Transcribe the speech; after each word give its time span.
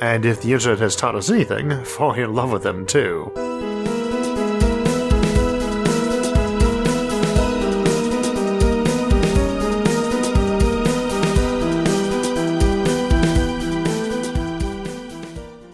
and 0.00 0.24
if 0.24 0.40
the 0.40 0.52
internet 0.52 0.78
has 0.78 0.96
taught 0.96 1.14
us 1.14 1.30
anything, 1.30 1.84
fall 1.84 2.14
in 2.14 2.34
love 2.34 2.52
with 2.52 2.62
them 2.62 2.86
too. 2.86 3.30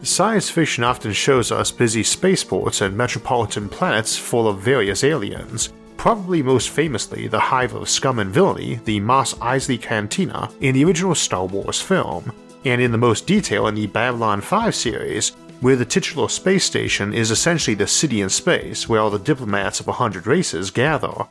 Science 0.02 0.48
fiction 0.48 0.82
often 0.82 1.12
shows 1.12 1.52
us 1.52 1.70
busy 1.70 2.02
spaceports 2.02 2.80
and 2.80 2.96
metropolitan 2.96 3.68
planets 3.68 4.16
full 4.16 4.48
of 4.48 4.58
various 4.60 5.04
aliens, 5.04 5.74
probably 5.98 6.42
most 6.42 6.70
famously 6.70 7.28
the 7.28 7.38
hive 7.38 7.74
of 7.74 7.86
scum 7.86 8.18
and 8.18 8.32
villainy, 8.32 8.80
the 8.86 8.98
Mos 8.98 9.34
Eisley 9.34 9.78
Cantina, 9.78 10.50
in 10.60 10.74
the 10.74 10.84
original 10.86 11.14
Star 11.14 11.44
Wars 11.44 11.82
film, 11.82 12.32
and 12.68 12.82
in 12.82 12.92
the 12.92 12.98
most 12.98 13.26
detail 13.26 13.66
in 13.66 13.74
the 13.74 13.86
Babylon 13.86 14.40
5 14.40 14.74
series, 14.74 15.30
where 15.60 15.76
the 15.76 15.84
titular 15.84 16.28
space 16.28 16.64
station 16.64 17.14
is 17.14 17.30
essentially 17.30 17.74
the 17.74 17.86
city 17.86 18.20
in 18.20 18.28
space 18.28 18.88
where 18.88 19.00
all 19.00 19.10
the 19.10 19.18
diplomats 19.18 19.80
of 19.80 19.88
a 19.88 19.92
hundred 19.92 20.26
races 20.26 20.70
gather. 20.70 21.26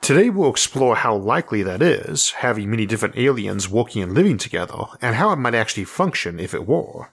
Today 0.00 0.28
we'll 0.28 0.50
explore 0.50 0.96
how 0.96 1.16
likely 1.16 1.62
that 1.62 1.80
is, 1.80 2.30
having 2.30 2.70
many 2.70 2.84
different 2.84 3.16
aliens 3.16 3.68
working 3.68 4.02
and 4.02 4.12
living 4.12 4.36
together, 4.36 4.84
and 5.00 5.16
how 5.16 5.32
it 5.32 5.36
might 5.36 5.54
actually 5.54 5.84
function 5.84 6.38
if 6.38 6.52
it 6.52 6.66
were. 6.66 7.08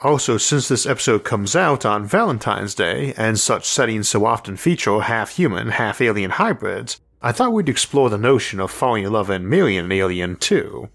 Also, 0.00 0.36
since 0.36 0.68
this 0.68 0.84
episode 0.84 1.24
comes 1.24 1.56
out 1.56 1.86
on 1.86 2.04
Valentine's 2.04 2.74
Day, 2.74 3.14
and 3.16 3.40
such 3.40 3.64
settings 3.64 4.08
so 4.08 4.26
often 4.26 4.56
feature 4.56 5.00
half 5.00 5.30
human, 5.30 5.68
half 5.68 6.02
alien 6.02 6.32
hybrids, 6.32 7.00
I 7.22 7.32
thought 7.32 7.52
we'd 7.52 7.70
explore 7.70 8.10
the 8.10 8.18
notion 8.18 8.60
of 8.60 8.70
falling 8.70 9.04
in 9.04 9.12
love 9.12 9.30
and 9.30 9.48
marrying 9.48 9.78
an 9.78 9.92
alien 9.92 10.36
too. 10.36 10.90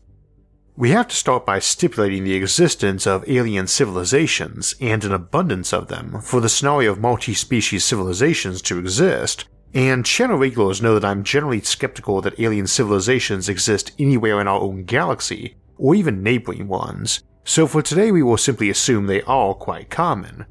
We 0.80 0.92
have 0.92 1.10
to 1.10 1.16
start 1.16 1.46
by 1.46 1.60
stipulating 1.60 2.24
the 2.24 2.36
existence 2.36 3.06
of 3.06 3.30
alien 3.30 3.68
civilizations 3.68 4.76
and 4.80 5.04
an 5.04 5.12
abundance 5.12 5.74
of 5.74 5.90
them 5.90 6.22
for 6.22 6.40
the 6.40 6.48
scenario 6.48 6.94
of 6.94 7.02
multi 7.02 7.34
species 7.34 7.84
civilizations 7.84 8.62
to 8.62 8.80
exist, 8.80 9.44
and 9.74 10.06
channel 10.06 10.38
regulars 10.38 10.82
know 10.82 10.94
that 10.94 11.04
I'm 11.04 11.26
generally 11.26 11.60
skeptical 11.60 12.22
that 12.22 12.40
alien 12.40 12.66
civilizations 12.66 13.50
exist 13.50 13.92
anywhere 14.00 14.40
in 14.40 14.48
our 14.48 14.62
own 14.62 14.86
galaxy, 14.86 15.58
or 15.78 15.96
even 15.96 16.24
neighboring 16.24 16.70
ones, 16.70 17.24
so 17.44 17.68
for 17.68 17.82
today 17.82 18.10
we 18.14 18.24
will 18.24 18.38
simply 18.38 18.70
assume 18.70 19.08
they 19.08 19.22
are 19.24 19.54
quite 19.54 19.90
common. 19.90 20.46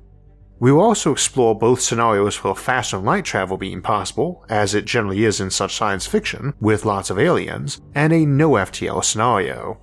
We 0.60 0.72
will 0.72 0.82
also 0.82 1.10
explore 1.10 1.58
both 1.58 1.80
scenarios 1.80 2.34
for 2.34 2.54
faster 2.54 2.98
light 2.98 3.24
travel 3.24 3.56
being 3.56 3.80
possible, 3.80 4.44
as 4.50 4.74
it 4.74 4.84
generally 4.84 5.24
is 5.24 5.40
in 5.40 5.48
such 5.48 5.74
science 5.74 6.06
fiction, 6.06 6.52
with 6.60 6.84
lots 6.84 7.08
of 7.08 7.18
aliens, 7.18 7.80
and 7.94 8.12
a 8.12 8.26
no 8.26 8.50
FTL 8.50 9.02
scenario. 9.02 9.80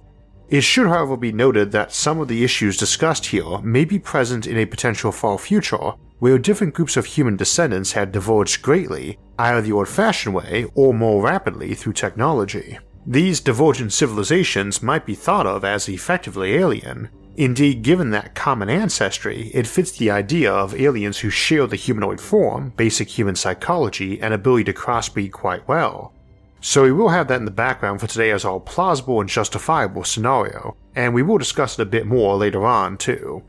It 0.50 0.62
should, 0.62 0.88
however, 0.88 1.18
be 1.18 1.32
noted 1.32 1.72
that 1.72 1.94
some 1.94 2.20
of 2.20 2.28
the 2.28 2.44
issues 2.44 2.78
discussed 2.78 3.28
here 3.28 3.60
may 3.60 3.84
be 3.86 4.00
present 4.00 4.46
in 4.46 4.58
a 4.58 4.66
potential 4.66 5.12
far 5.12 5.38
future 5.38 5.94
where 6.20 6.38
different 6.38 6.74
groups 6.74 6.98
of 6.98 7.06
human 7.06 7.36
descendants 7.36 7.92
had 7.92 8.12
diverged 8.12 8.62
greatly, 8.62 9.18
either 9.38 9.62
the 9.62 9.72
old 9.72 9.90
fashioned 9.90 10.34
way 10.34 10.66
or 10.74 10.94
more 10.94 11.24
rapidly 11.24 11.74
through 11.74 11.94
technology. 11.94 12.78
These 13.06 13.42
divergent 13.42 13.94
civilizations 13.94 14.82
might 14.82 15.06
be 15.06 15.14
thought 15.14 15.46
of 15.46 15.64
as 15.64 15.90
effectively 15.90 16.56
alien. 16.56 17.10
Indeed, 17.38 17.84
given 17.84 18.12
that 18.12 18.34
common 18.34 18.70
ancestry, 18.70 19.52
it 19.54 19.68
fits 19.68 19.92
the 19.92 20.10
idea 20.10 20.52
of 20.52 20.74
aliens 20.74 21.20
who 21.20 21.30
share 21.30 21.68
the 21.68 21.76
humanoid 21.76 22.22
form, 22.22 22.72
basic 22.78 23.10
human 23.10 23.36
psychology, 23.36 24.22
and 24.22 24.34
ability 24.34 24.64
to 24.66 24.74
crossbreed 24.74 25.34
quite 25.34 25.68
well, 25.68 26.14
so 26.66 26.82
we 26.82 26.92
will 26.92 27.10
have 27.10 27.28
that 27.28 27.38
in 27.38 27.46
the 27.46 27.52
background 27.52 28.02
for 28.02 28.08
today 28.08 28.32
as 28.32 28.44
our 28.44 28.60
plausible 28.60 29.22
and 29.22 29.30
justifiable 29.30 30.04
scenario, 30.04 30.76
and 30.96 31.14
we 31.14 31.22
will 31.22 31.38
discuss 31.38 31.78
it 31.78 31.84
a 31.84 31.86
bit 31.86 32.08
more 32.08 32.36
later 32.36 32.66
on 32.66 32.98
too. 32.98 33.44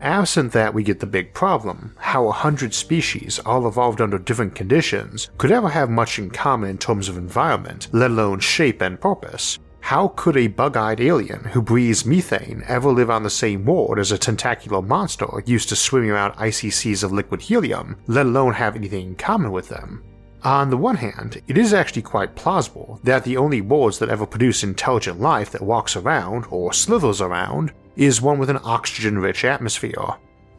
Absent 0.00 0.50
that, 0.50 0.74
we 0.74 0.82
get 0.82 0.98
the 0.98 1.06
big 1.06 1.32
problem 1.32 1.94
how 1.96 2.26
a 2.26 2.32
hundred 2.32 2.74
species, 2.74 3.38
all 3.46 3.68
evolved 3.68 4.00
under 4.00 4.18
different 4.18 4.56
conditions, 4.56 5.30
could 5.38 5.52
ever 5.52 5.68
have 5.68 5.90
much 5.90 6.18
in 6.18 6.28
common 6.28 6.70
in 6.70 6.76
terms 6.76 7.08
of 7.08 7.16
environment, 7.16 7.86
let 7.92 8.10
alone 8.10 8.40
shape 8.40 8.82
and 8.82 9.00
purpose. 9.00 9.60
How 9.78 10.08
could 10.16 10.36
a 10.36 10.48
bug 10.48 10.76
eyed 10.76 11.00
alien 11.00 11.44
who 11.44 11.62
breathes 11.62 12.04
methane 12.04 12.64
ever 12.66 12.90
live 12.90 13.10
on 13.10 13.22
the 13.22 13.30
same 13.30 13.64
world 13.64 14.00
as 14.00 14.10
a 14.10 14.18
tentacular 14.18 14.82
monster 14.82 15.28
used 15.46 15.68
to 15.68 15.76
swimming 15.76 16.10
around 16.10 16.34
icy 16.36 16.72
seas 16.72 17.04
of 17.04 17.12
liquid 17.12 17.42
helium, 17.42 17.94
let 18.08 18.26
alone 18.26 18.54
have 18.54 18.74
anything 18.74 19.06
in 19.06 19.14
common 19.14 19.52
with 19.52 19.68
them? 19.68 20.02
On 20.44 20.70
the 20.70 20.76
one 20.76 20.96
hand, 20.96 21.42
it 21.48 21.58
is 21.58 21.72
actually 21.72 22.02
quite 22.02 22.36
plausible 22.36 23.00
that 23.02 23.24
the 23.24 23.36
only 23.36 23.60
worlds 23.60 23.98
that 23.98 24.08
ever 24.08 24.26
produce 24.26 24.62
intelligent 24.62 25.20
life 25.20 25.50
that 25.50 25.62
walks 25.62 25.96
around, 25.96 26.46
or 26.50 26.72
slithers 26.72 27.20
around, 27.20 27.72
is 27.96 28.20
one 28.20 28.38
with 28.38 28.50
an 28.50 28.60
oxygen 28.62 29.18
rich 29.18 29.44
atmosphere. 29.44 30.16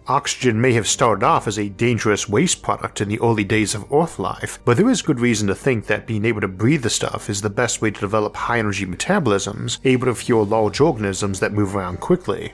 Oxygen 0.10 0.60
may 0.62 0.72
have 0.72 0.88
started 0.88 1.24
off 1.24 1.48
as 1.48 1.60
a 1.60 1.68
dangerous 1.68 2.30
waste 2.30 2.62
product 2.62 3.02
in 3.02 3.10
the 3.10 3.20
early 3.20 3.44
days 3.44 3.76
of 3.76 3.92
Earth 3.92 4.20
life, 4.20 4.58
but 4.64 4.78
there 4.78 4.90
is 4.90 5.02
good 5.02 5.20
reason 5.20 5.48
to 5.50 5.56
think 5.56 5.86
that 5.86 6.08
being 6.08 6.24
able 6.24 6.40
to 6.40 6.48
breathe 6.48 6.82
the 6.82 6.90
stuff 6.90 7.30
is 7.30 7.42
the 7.42 7.50
best 7.50 7.82
way 7.82 7.92
to 7.92 8.00
develop 8.00 8.34
high 8.34 8.60
energy 8.60 8.86
metabolisms 8.86 9.80
able 9.84 10.06
to 10.06 10.16
fuel 10.16 10.46
large 10.46 10.80
organisms 10.80 11.42
that 11.42 11.52
move 11.52 11.76
around 11.76 12.00
quickly. 12.00 12.54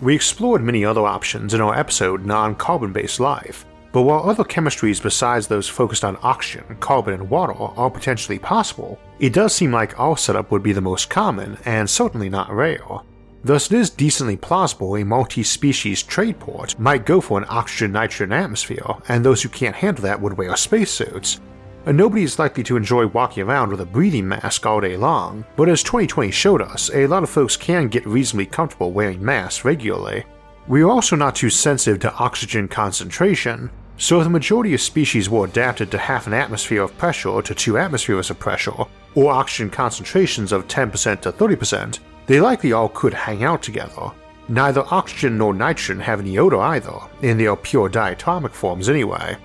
We 0.00 0.14
explored 0.14 0.62
many 0.62 0.86
other 0.86 1.06
options 1.06 1.52
in 1.52 1.60
our 1.60 1.74
episode 1.78 2.24
Non 2.24 2.54
Carbon 2.54 2.94
Based 2.94 3.20
Life, 3.20 3.66
but 3.96 4.02
while 4.02 4.28
other 4.28 4.44
chemistries 4.44 5.02
besides 5.02 5.46
those 5.46 5.66
focused 5.66 6.04
on 6.04 6.18
oxygen, 6.22 6.76
carbon, 6.80 7.14
and 7.14 7.30
water 7.30 7.54
are 7.54 7.90
potentially 7.90 8.38
possible, 8.38 8.98
it 9.20 9.32
does 9.32 9.54
seem 9.54 9.72
like 9.72 9.98
our 9.98 10.18
setup 10.18 10.50
would 10.50 10.62
be 10.62 10.74
the 10.74 10.82
most 10.82 11.08
common 11.08 11.56
and 11.64 11.88
certainly 11.88 12.28
not 12.28 12.52
rare. 12.52 13.00
Thus, 13.42 13.72
it 13.72 13.78
is 13.78 13.88
decently 13.88 14.36
plausible 14.36 14.98
a 14.98 15.02
multi 15.02 15.42
species 15.42 16.02
trade 16.02 16.38
port 16.38 16.78
might 16.78 17.06
go 17.06 17.22
for 17.22 17.38
an 17.38 17.46
oxygen 17.48 17.92
nitrogen 17.92 18.34
atmosphere, 18.34 18.84
and 19.08 19.24
those 19.24 19.42
who 19.42 19.48
can't 19.48 19.74
handle 19.74 20.02
that 20.02 20.20
would 20.20 20.36
wear 20.36 20.54
spacesuits. 20.56 21.40
And 21.86 21.96
nobody 21.96 22.22
is 22.22 22.38
likely 22.38 22.64
to 22.64 22.76
enjoy 22.76 23.06
walking 23.06 23.44
around 23.44 23.70
with 23.70 23.80
a 23.80 23.86
breathing 23.86 24.28
mask 24.28 24.66
all 24.66 24.82
day 24.82 24.98
long, 24.98 25.46
but 25.56 25.70
as 25.70 25.82
2020 25.82 26.30
showed 26.30 26.60
us, 26.60 26.90
a 26.92 27.06
lot 27.06 27.22
of 27.22 27.30
folks 27.30 27.56
can 27.56 27.88
get 27.88 28.06
reasonably 28.06 28.44
comfortable 28.44 28.92
wearing 28.92 29.24
masks 29.24 29.64
regularly. 29.64 30.26
We 30.68 30.82
are 30.82 30.90
also 30.90 31.16
not 31.16 31.34
too 31.34 31.48
sensitive 31.48 32.00
to 32.00 32.12
oxygen 32.12 32.68
concentration, 32.68 33.70
so 33.98 34.18
if 34.18 34.24
the 34.24 34.30
majority 34.30 34.74
of 34.74 34.80
species 34.80 35.30
were 35.30 35.46
adapted 35.46 35.90
to 35.90 35.98
half 35.98 36.26
an 36.26 36.34
atmosphere 36.34 36.82
of 36.82 36.96
pressure 36.98 37.40
to 37.40 37.54
two 37.54 37.78
atmospheres 37.78 38.30
of 38.30 38.38
pressure, 38.38 38.84
or 39.14 39.32
oxygen 39.32 39.70
concentrations 39.70 40.52
of 40.52 40.68
10% 40.68 41.20
to 41.22 41.32
30%, 41.32 41.98
they 42.26 42.40
likely 42.40 42.72
all 42.72 42.90
could 42.90 43.14
hang 43.14 43.42
out 43.42 43.62
together. 43.62 44.12
Neither 44.48 44.84
oxygen 44.90 45.38
nor 45.38 45.54
nitrogen 45.54 46.00
have 46.00 46.20
any 46.20 46.38
odor 46.38 46.60
either, 46.60 46.98
in 47.22 47.38
their 47.38 47.56
pure 47.56 47.88
diatomic 47.88 48.52
forms 48.52 48.88
anyway. 48.88 49.36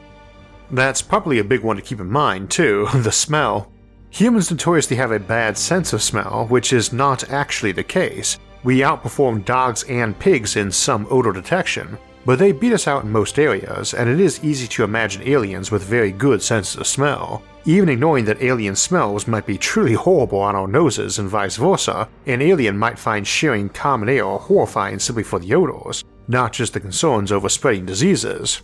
That's 0.70 1.02
probably 1.02 1.40
a 1.40 1.44
big 1.44 1.62
one 1.62 1.78
to 1.78 1.82
keep 1.82 2.00
in 2.00 2.10
mind, 2.10 2.52
too 2.52 2.88
the 2.96 3.12
smell. 3.12 3.72
Humans 4.12 4.52
notoriously 4.52 4.98
have 4.98 5.12
a 5.12 5.20
bad 5.20 5.58
sense 5.58 5.94
of 5.94 6.04
smell, 6.04 6.46
which 6.50 6.74
is 6.74 6.92
not 6.92 7.30
actually 7.30 7.72
the 7.72 7.84
case. 7.84 8.38
We 8.64 8.80
outperform 8.80 9.46
dogs 9.46 9.84
and 9.84 10.18
pigs 10.20 10.58
in 10.58 10.70
some 10.72 11.08
odor 11.10 11.32
detection, 11.32 11.98
but 12.26 12.40
they 12.40 12.52
beat 12.52 12.74
us 12.74 12.88
out 12.88 13.04
in 13.04 13.12
most 13.12 13.40
areas, 13.40 13.94
and 13.94 14.10
it 14.10 14.20
is 14.20 14.44
easy 14.44 14.68
to 14.68 14.84
imagine 14.84 15.28
aliens 15.28 15.72
with 15.72 15.84
very 15.84 16.12
good 16.12 16.42
senses 16.42 16.78
of 16.78 16.88
smell. 16.88 17.44
Even 17.66 17.90
ignoring 17.90 18.26
that 18.26 18.42
alien 18.42 18.76
smells 18.76 19.28
might 19.28 19.46
be 19.46 19.58
truly 19.58 19.94
horrible 19.94 20.40
on 20.40 20.56
our 20.56 20.68
noses 20.68 21.20
and 21.20 21.30
vice 21.30 21.58
versa, 21.58 22.08
an 22.26 22.42
alien 22.42 22.78
might 22.78 22.98
find 22.98 23.28
sharing 23.28 23.70
common 23.70 24.10
air 24.10 24.26
horrifying 24.26 25.00
simply 25.00 25.24
for 25.24 25.40
the 25.40 25.54
odors, 25.54 26.04
not 26.28 26.54
just 26.54 26.74
the 26.74 26.80
concerns 26.80 27.32
over 27.32 27.50
spreading 27.50 27.86
diseases. 27.86 28.62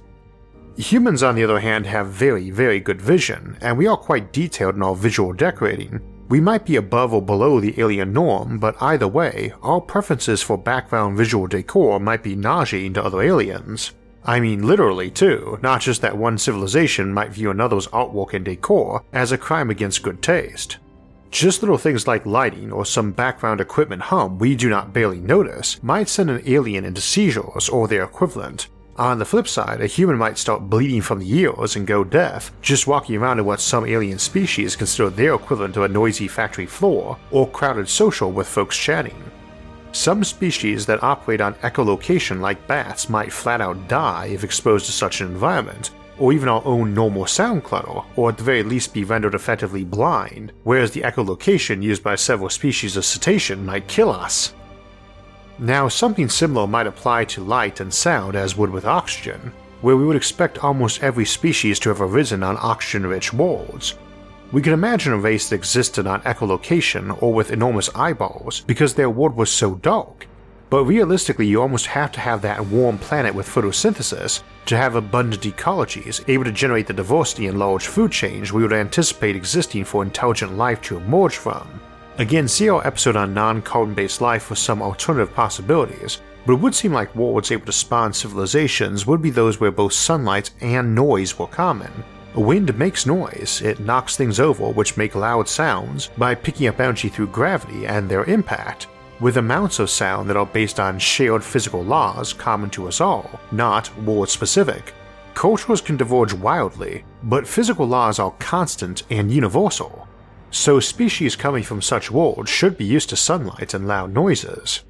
Humans, 0.78 1.24
on 1.24 1.36
the 1.36 1.44
other 1.44 1.60
hand, 1.60 1.88
have 1.88 2.08
very, 2.08 2.52
very 2.52 2.80
good 2.80 3.02
vision, 3.02 3.58
and 3.62 3.78
we 3.78 3.88
are 3.88 3.98
quite 3.98 4.32
detailed 4.32 4.76
in 4.76 4.84
our 4.84 4.96
visual 4.96 5.34
decorating, 5.34 6.00
we 6.30 6.42
might 6.42 6.66
be 6.66 6.76
above 6.76 7.14
or 7.14 7.22
below 7.22 7.60
the 7.60 7.80
alien 7.80 8.12
norm, 8.12 8.60
but 8.60 8.76
either 8.82 9.08
way, 9.08 9.54
our 9.62 9.80
preferences 9.80 10.42
for 10.42 10.58
background 10.58 11.18
visual 11.18 11.48
decor 11.48 12.00
might 12.00 12.24
be 12.24 12.36
nauseating 12.36 12.94
to 12.94 13.04
other 13.04 13.22
aliens. 13.22 13.94
I 14.26 14.42
mean 14.42 14.68
literally 14.68 15.10
too, 15.10 15.58
not 15.64 15.80
just 15.80 16.02
that 16.02 16.18
one 16.18 16.38
civilization 16.38 17.14
might 17.14 17.32
view 17.32 17.50
another's 17.50 17.88
artwork 17.88 18.34
and 18.34 18.44
decor 18.44 19.04
as 19.14 19.32
a 19.32 19.38
crime 19.38 19.70
against 19.70 20.04
good 20.04 20.22
taste. 20.22 20.78
Just 21.32 21.62
little 21.62 21.78
things 21.78 22.08
like 22.08 22.26
lighting 22.26 22.72
or 22.72 22.86
some 22.86 23.12
background 23.12 23.62
equipment 23.62 24.02
hum 24.02 24.38
we 24.38 24.56
do 24.56 24.70
not 24.70 24.92
barely 24.92 25.20
notice 25.20 25.82
might 25.82 26.10
send 26.10 26.30
an 26.30 26.42
alien 26.46 26.84
into 26.84 27.00
seizures 27.00 27.70
or 27.70 27.88
their 27.88 28.04
equivalent. 28.04 28.68
On 28.98 29.20
the 29.20 29.26
flip 29.26 29.48
side, 29.48 29.80
a 29.80 29.86
human 29.86 30.18
might 30.18 30.40
start 30.40 30.72
bleeding 30.72 31.02
from 31.02 31.20
the 31.20 31.32
ears 31.32 31.76
and 31.76 31.86
go 31.86 32.04
deaf 32.04 32.52
just 32.64 32.88
walking 32.88 33.16
around 33.16 33.38
in 33.38 33.46
what 33.46 33.62
some 33.62 33.86
alien 33.86 34.18
species 34.18 34.76
consider 34.76 35.12
their 35.12 35.36
equivalent 35.36 35.78
of 35.78 35.84
a 35.84 35.88
noisy 35.88 36.28
factory 36.28 36.66
floor 36.66 37.16
or 37.30 37.48
crowded 37.48 37.88
social 37.88 38.32
with 38.32 38.48
folks 38.48 38.76
chatting. 38.76 39.24
Some 39.92 40.24
species 40.24 40.88
that 40.88 41.04
operate 41.04 41.42
on 41.42 41.54
echolocation 41.56 42.42
like 42.42 42.68
bats 42.68 43.08
might 43.08 43.32
flat 43.32 43.62
out 43.62 43.88
die 43.88 44.28
if 44.28 44.44
exposed 44.44 44.88
to 44.88 44.92
such 44.92 45.22
an 45.22 45.28
environment, 45.28 45.92
or 46.18 46.34
even 46.34 46.50
our 46.50 46.64
own 46.66 46.96
normal 46.96 47.28
sound 47.28 47.64
clutter, 47.64 48.02
or 48.16 48.30
at 48.30 48.38
the 48.38 48.44
very 48.44 48.64
least 48.64 48.96
be 48.96 49.04
rendered 49.04 49.36
effectively 49.36 49.84
blind, 49.84 50.52
whereas 50.64 50.90
the 50.90 51.02
echolocation 51.02 51.84
used 51.84 52.02
by 52.02 52.16
several 52.16 52.50
species 52.50 52.98
of 52.98 53.06
cetacean 53.06 53.64
might 53.64 53.88
kill 53.88 54.10
us. 54.10 54.56
Now, 55.60 55.88
something 55.88 56.30
similar 56.30 56.68
might 56.68 56.86
apply 56.86 57.26
to 57.26 57.44
light 57.44 57.80
and 57.80 57.92
sound 57.92 58.36
as 58.36 58.56
would 58.56 58.70
with 58.70 58.86
oxygen, 58.86 59.52
where 59.82 59.98
we 59.98 60.06
would 60.06 60.16
expect 60.16 60.64
almost 60.64 61.02
every 61.02 61.26
species 61.26 61.80
to 61.80 61.90
have 61.90 62.02
arisen 62.02 62.44
on 62.44 62.58
oxygen 62.60 63.08
rich 63.08 63.34
worlds, 63.34 63.96
we 64.52 64.62
can 64.62 64.72
imagine 64.72 65.12
a 65.12 65.18
race 65.18 65.50
that 65.50 65.56
existed 65.56 66.08
on 66.08 66.22
echolocation 66.22 67.22
or 67.22 67.34
with 67.34 67.52
enormous 67.52 67.90
eyeballs 67.96 68.62
because 68.62 68.94
their 68.94 69.10
world 69.10 69.36
was 69.36 69.52
so 69.52 69.76
dark, 69.76 70.28
but 70.70 70.86
realistically, 70.86 71.48
you 71.48 71.62
almost 71.62 71.86
have 71.88 72.12
to 72.14 72.20
have 72.20 72.42
that 72.44 72.66
warm 72.68 72.98
planet 72.98 73.36
with 73.36 73.48
photosynthesis 73.48 74.44
to 74.68 74.78
have 74.78 74.96
abundant 74.96 75.42
ecologies 75.44 76.24
able 76.30 76.44
to 76.44 76.52
generate 76.52 76.88
the 76.88 76.94
diversity 76.94 77.48
and 77.48 77.60
large 77.60 77.88
food 77.88 78.12
chains 78.12 78.54
we 78.54 78.62
would 78.62 78.74
anticipate 78.74 79.36
existing 79.36 79.84
for 79.84 80.04
intelligent 80.04 80.56
life 80.56 80.82
to 80.82 80.98
emerge 80.98 81.36
from. 81.36 81.68
Again, 82.18 82.48
see 82.48 82.70
our 82.70 82.86
episode 82.86 83.16
on 83.16 83.34
non 83.34 83.62
carbon 83.62 83.94
based 83.94 84.22
life 84.22 84.44
for 84.44 84.56
some 84.56 84.82
alternative 84.82 85.34
possibilities, 85.34 86.22
but 86.46 86.54
it 86.54 86.60
would 86.60 86.76
seem 86.76 86.94
like 86.94 87.16
worlds 87.16 87.52
able 87.52 87.66
to 87.68 87.72
spawn 87.72 88.14
civilizations 88.14 89.06
would 89.06 89.22
be 89.22 89.30
those 89.30 89.60
where 89.60 89.72
both 89.72 89.94
sunlight 89.94 90.50
and 90.62 90.96
noise 90.96 91.38
were 91.38 91.48
common, 91.48 91.92
Wind 92.38 92.78
makes 92.78 93.08
noise, 93.08 93.64
it 93.64 93.80
knocks 93.80 94.16
things 94.16 94.40
over 94.40 94.70
which 94.70 94.96
make 94.96 95.16
loud 95.16 95.50
sounds 95.50 96.10
by 96.20 96.36
picking 96.36 96.68
up 96.68 96.80
energy 96.80 97.10
through 97.10 97.28
gravity 97.28 97.88
and 97.88 98.08
their 98.08 98.26
impact, 98.26 98.86
with 99.20 99.38
amounts 99.38 99.80
of 99.80 99.90
sound 99.90 100.30
that 100.30 100.38
are 100.38 100.46
based 100.46 100.80
on 100.80 101.00
shared 101.00 101.44
physical 101.44 101.84
laws 101.84 102.34
common 102.34 102.70
to 102.70 102.88
us 102.88 103.02
all, 103.02 103.40
not 103.52 103.90
world 104.04 104.30
specific. 104.30 104.94
Cultures 105.34 105.82
can 105.82 105.98
diverge 105.98 106.32
wildly, 106.32 107.04
but 107.24 107.48
physical 107.48 107.88
laws 107.88 108.20
are 108.20 108.32
constant 108.38 109.02
and 109.10 109.32
universal. 109.32 110.08
So, 110.52 110.80
species 110.80 111.36
coming 111.36 111.64
from 111.64 111.82
such 111.82 112.12
worlds 112.12 112.50
should 112.50 112.78
be 112.78 112.86
used 112.86 113.10
to 113.10 113.16
sunlight 113.16 113.74
and 113.74 113.88
loud 113.88 114.14
noises. 114.14 114.84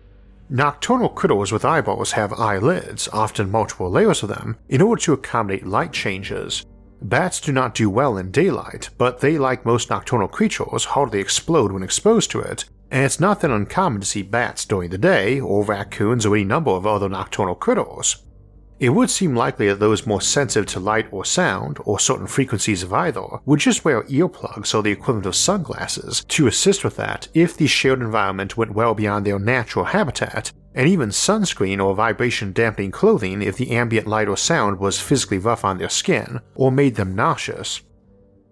Nocturnal 0.50 1.10
critters 1.10 1.52
with 1.52 1.66
eyeballs 1.66 2.14
have 2.14 2.32
eyelids, 2.34 3.10
often 3.12 3.52
multiple 3.52 3.90
layers 3.90 4.24
of 4.24 4.30
them, 4.30 4.58
in 4.70 4.82
order 4.82 5.02
to 5.02 5.14
accommodate 5.14 5.66
light 5.66 5.92
changes, 5.92 6.64
Bats 7.02 7.40
do 7.40 7.52
not 7.52 7.76
do 7.76 7.92
well 7.92 8.18
in 8.18 8.32
daylight, 8.32 8.90
but 8.98 9.20
they, 9.20 9.38
like 9.38 9.66
most 9.66 9.90
nocturnal 9.92 10.28
creatures, 10.28 10.86
hardly 10.86 11.20
explode 11.20 11.72
when 11.72 11.84
exposed 11.84 12.32
to 12.32 12.40
it, 12.40 12.66
and 12.90 13.06
it's 13.06 13.20
not 13.20 13.42
that 13.42 13.52
uncommon 13.52 14.02
to 14.02 14.08
see 14.08 14.24
bats 14.24 14.66
during 14.66 14.90
the 14.90 14.98
day, 14.98 15.40
or 15.40 15.64
raccoons 15.64 16.26
or 16.26 16.36
any 16.36 16.44
number 16.44 16.72
of 16.72 16.88
other 16.88 17.08
nocturnal 17.08 17.54
critters. 17.54 18.24
It 18.80 18.90
would 18.90 19.10
seem 19.10 19.36
likely 19.36 19.68
that 19.68 19.80
those 19.80 20.06
more 20.06 20.22
sensitive 20.22 20.68
to 20.68 20.80
light 20.80 21.08
or 21.12 21.26
sound, 21.26 21.80
or 21.84 22.00
certain 22.00 22.28
frequencies 22.28 22.84
of 22.84 22.94
either, 22.94 23.26
would 23.46 23.60
just 23.60 23.84
wear 23.84 24.04
earplugs 24.04 24.76
or 24.76 24.84
the 24.84 24.92
equivalent 24.92 25.26
of 25.26 25.36
sunglasses 25.36 26.24
to 26.26 26.46
assist 26.46 26.84
with 26.84 26.96
that 26.98 27.28
if 27.34 27.58
the 27.58 27.66
shared 27.66 28.02
environment 28.02 28.56
went 28.56 28.76
well 28.76 28.94
beyond 28.94 29.26
their 29.26 29.40
natural 29.40 29.86
habitat 29.86 30.52
and 30.76 30.88
even 30.88 31.10
sunscreen 31.10 31.84
or 31.84 31.96
vibration 31.96 32.54
dampening 32.54 32.92
clothing 32.92 33.42
if 33.42 33.58
the 33.58 33.72
ambient 33.72 34.06
light 34.06 34.28
or 34.28 34.38
sound 34.38 34.80
was 34.80 35.02
physically 35.02 35.40
rough 35.40 35.66
on 35.66 35.80
their 35.80 35.90
skin 35.90 36.40
or 36.54 36.72
made 36.72 36.94
them 36.96 37.16
nauseous. 37.16 37.82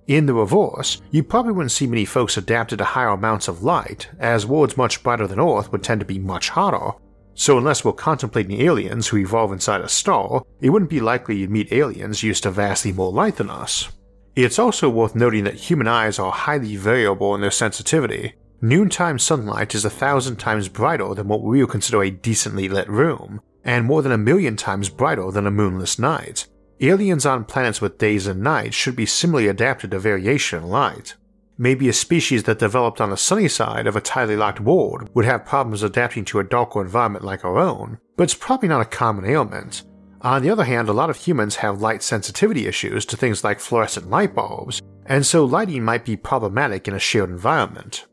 In 0.07 0.25
the 0.25 0.33
reverse, 0.33 1.01
you 1.11 1.23
probably 1.23 1.51
wouldn't 1.51 1.71
see 1.71 1.87
many 1.87 2.05
folks 2.05 2.35
adapted 2.37 2.79
to 2.79 2.85
higher 2.85 3.09
amounts 3.09 3.47
of 3.47 3.63
light, 3.63 4.09
as 4.19 4.45
worlds 4.45 4.77
much 4.77 5.03
brighter 5.03 5.27
than 5.27 5.39
Earth 5.39 5.71
would 5.71 5.83
tend 5.83 5.99
to 5.99 6.05
be 6.05 6.19
much 6.19 6.49
hotter. 6.49 6.93
So, 7.35 7.57
unless 7.57 7.85
we're 7.85 7.93
contemplating 7.93 8.61
aliens 8.61 9.07
who 9.07 9.17
evolve 9.17 9.51
inside 9.51 9.81
a 9.81 9.89
star, 9.89 10.43
it 10.61 10.69
wouldn't 10.69 10.89
be 10.89 10.99
likely 10.99 11.37
you'd 11.37 11.51
meet 11.51 11.71
aliens 11.71 12.23
used 12.23 12.43
to 12.43 12.51
vastly 12.51 12.91
more 12.91 13.11
light 13.11 13.35
than 13.35 13.49
us. 13.49 13.89
It's 14.35 14.59
also 14.59 14.89
worth 14.89 15.15
noting 15.15 15.43
that 15.43 15.55
human 15.55 15.87
eyes 15.87 16.17
are 16.17 16.31
highly 16.31 16.75
variable 16.75 17.35
in 17.35 17.41
their 17.41 17.51
sensitivity, 17.51 18.33
Noontime 18.61 19.19
sunlight 19.19 19.75
is 19.75 19.83
a 19.83 19.89
thousand 19.89 20.37
times 20.37 20.69
brighter 20.69 21.13
than 21.13 21.27
what 21.27 21.43
we 21.43 21.61
would 21.61 21.69
consider 21.69 22.01
a 22.01 22.09
decently 22.09 22.69
lit 22.69 22.89
room, 22.89 23.41
and 23.63 23.85
more 23.85 24.01
than 24.01 24.11
a 24.11 24.17
million 24.17 24.55
times 24.55 24.89
brighter 24.89 25.29
than 25.29 25.45
a 25.45 25.51
moonless 25.51 25.99
night. 25.99 26.47
Aliens 26.81 27.25
on 27.25 27.45
planets 27.45 27.81
with 27.81 27.97
days 27.97 28.27
and 28.27 28.41
nights 28.41 28.75
should 28.75 28.95
be 28.95 29.05
similarly 29.05 29.49
adapted 29.49 29.91
to 29.91 29.99
variation 29.99 30.63
in 30.63 30.69
light. 30.69 31.15
Maybe 31.57 31.87
a 31.87 31.93
species 31.93 32.43
that 32.43 32.59
developed 32.59 32.99
on 32.99 33.11
the 33.11 33.17
sunny 33.17 33.47
side 33.47 33.87
of 33.87 33.95
a 33.95 34.01
tidally 34.01 34.37
locked 34.37 34.59
world 34.59 35.09
would 35.13 35.23
have 35.23 35.45
problems 35.45 35.83
adapting 35.83 36.25
to 36.25 36.39
a 36.39 36.43
darker 36.43 36.81
environment 36.81 37.23
like 37.23 37.45
our 37.45 37.57
own, 37.57 37.97
but 38.17 38.23
it's 38.23 38.33
probably 38.33 38.67
not 38.67 38.81
a 38.81 38.85
common 38.85 39.25
ailment. 39.25 39.83
On 40.21 40.41
the 40.41 40.49
other 40.49 40.65
hand, 40.65 40.89
a 40.89 40.93
lot 40.93 41.09
of 41.09 41.15
humans 41.15 41.57
have 41.57 41.81
light 41.81 42.03
sensitivity 42.03 42.67
issues 42.67 43.05
to 43.05 43.15
things 43.15 43.43
like 43.43 43.61
fluorescent 43.61 44.09
light 44.09 44.35
bulbs, 44.35 44.81
and 45.05 45.25
so 45.25 45.45
lighting 45.45 45.83
might 45.83 46.03
be 46.03 46.17
problematic 46.17 46.89
in 46.89 46.93
a 46.93 46.99
shared 46.99 47.29
environment. 47.29 48.05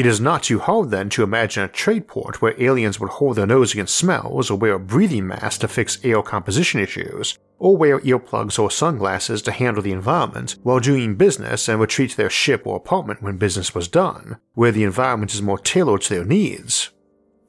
It 0.00 0.06
is 0.06 0.18
not 0.18 0.44
too 0.44 0.60
hard 0.60 0.88
then 0.88 1.10
to 1.10 1.22
imagine 1.22 1.62
a 1.62 1.68
trade 1.68 2.08
port 2.08 2.40
where 2.40 2.58
aliens 2.58 2.98
would 2.98 3.10
hold 3.10 3.36
their 3.36 3.46
nose 3.46 3.74
against 3.74 3.98
smells 3.98 4.50
or 4.50 4.56
wear 4.56 4.72
a 4.76 4.80
breathing 4.80 5.26
mask 5.26 5.60
to 5.60 5.68
fix 5.68 5.98
air 6.02 6.22
composition 6.22 6.80
issues, 6.80 7.38
or 7.58 7.76
wear 7.76 8.00
earplugs 8.00 8.58
or 8.58 8.70
sunglasses 8.70 9.42
to 9.42 9.52
handle 9.52 9.82
the 9.82 9.92
environment 9.92 10.56
while 10.62 10.80
doing 10.80 11.16
business 11.16 11.68
and 11.68 11.78
retreat 11.78 12.12
to 12.12 12.16
their 12.16 12.30
ship 12.30 12.66
or 12.66 12.78
apartment 12.78 13.20
when 13.20 13.36
business 13.36 13.74
was 13.74 13.88
done, 13.88 14.38
where 14.54 14.72
the 14.72 14.84
environment 14.84 15.34
is 15.34 15.42
more 15.42 15.58
tailored 15.58 16.00
to 16.00 16.14
their 16.14 16.24
needs. 16.24 16.88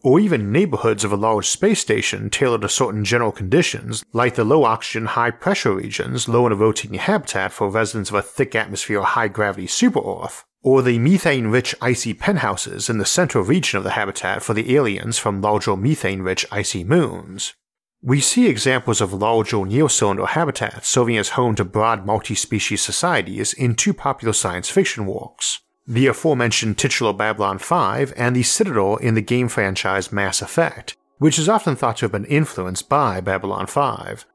Or 0.03 0.19
even 0.19 0.51
neighborhoods 0.51 1.05
of 1.05 1.13
a 1.13 1.15
large 1.15 1.47
space 1.47 1.79
station 1.79 2.29
tailored 2.29 2.63
to 2.63 2.67
certain 2.67 3.05
general 3.05 3.31
conditions, 3.31 4.03
like 4.11 4.35
the 4.35 4.43
low 4.43 4.65
oxygen, 4.65 5.05
high 5.05 5.31
pressure 5.31 5.75
regions 5.75 6.27
low 6.27 6.47
in 6.47 6.51
a 6.51 6.55
rotating 6.57 6.99
habitat 6.99 7.53
for 7.53 7.69
residents 7.69 8.09
of 8.09 8.17
a 8.17 8.21
thick 8.21 8.55
atmosphere 8.55 9.03
high 9.03 9.29
gravity 9.29 9.67
super 9.67 10.01
Earth, 10.05 10.43
or 10.63 10.81
the 10.81 10.99
methane 10.99 11.47
rich 11.47 11.73
icy 11.81 12.13
penthouses 12.13 12.89
in 12.89 12.97
the 12.97 13.05
central 13.05 13.43
region 13.43 13.77
of 13.77 13.83
the 13.83 13.91
habitat 13.91 14.43
for 14.43 14.53
the 14.53 14.75
aliens 14.75 15.17
from 15.17 15.41
larger 15.41 15.75
methane 15.75 16.21
rich 16.21 16.45
icy 16.51 16.83
moons. 16.83 17.53
We 18.03 18.19
see 18.19 18.47
examples 18.47 18.99
of 18.99 19.13
larger 19.13 19.57
O'Neill 19.57 19.89
cylinder 19.89 20.25
habitats 20.25 20.87
serving 20.89 21.17
as 21.17 21.29
home 21.29 21.53
to 21.55 21.65
broad 21.65 22.05
multi-species 22.05 22.81
societies 22.81 23.53
in 23.53 23.75
two 23.75 23.93
popular 23.93 24.33
science 24.33 24.69
fiction 24.69 25.05
works, 25.05 25.59
the 25.87 26.07
aforementioned 26.07 26.79
titular 26.79 27.13
Babylon 27.13 27.59
5 27.59 28.13
and 28.17 28.35
the 28.35 28.43
Citadel 28.43 28.97
in 28.97 29.13
the 29.13 29.21
game 29.21 29.47
franchise 29.47 30.11
Mass 30.11 30.41
Effect, 30.41 30.95
which 31.19 31.37
is 31.37 31.47
often 31.47 31.75
thought 31.75 31.97
to 31.97 32.05
have 32.05 32.11
been 32.11 32.25
influenced 32.25 32.89
by 32.89 33.21
Babylon 33.21 33.67
5. 33.67 34.25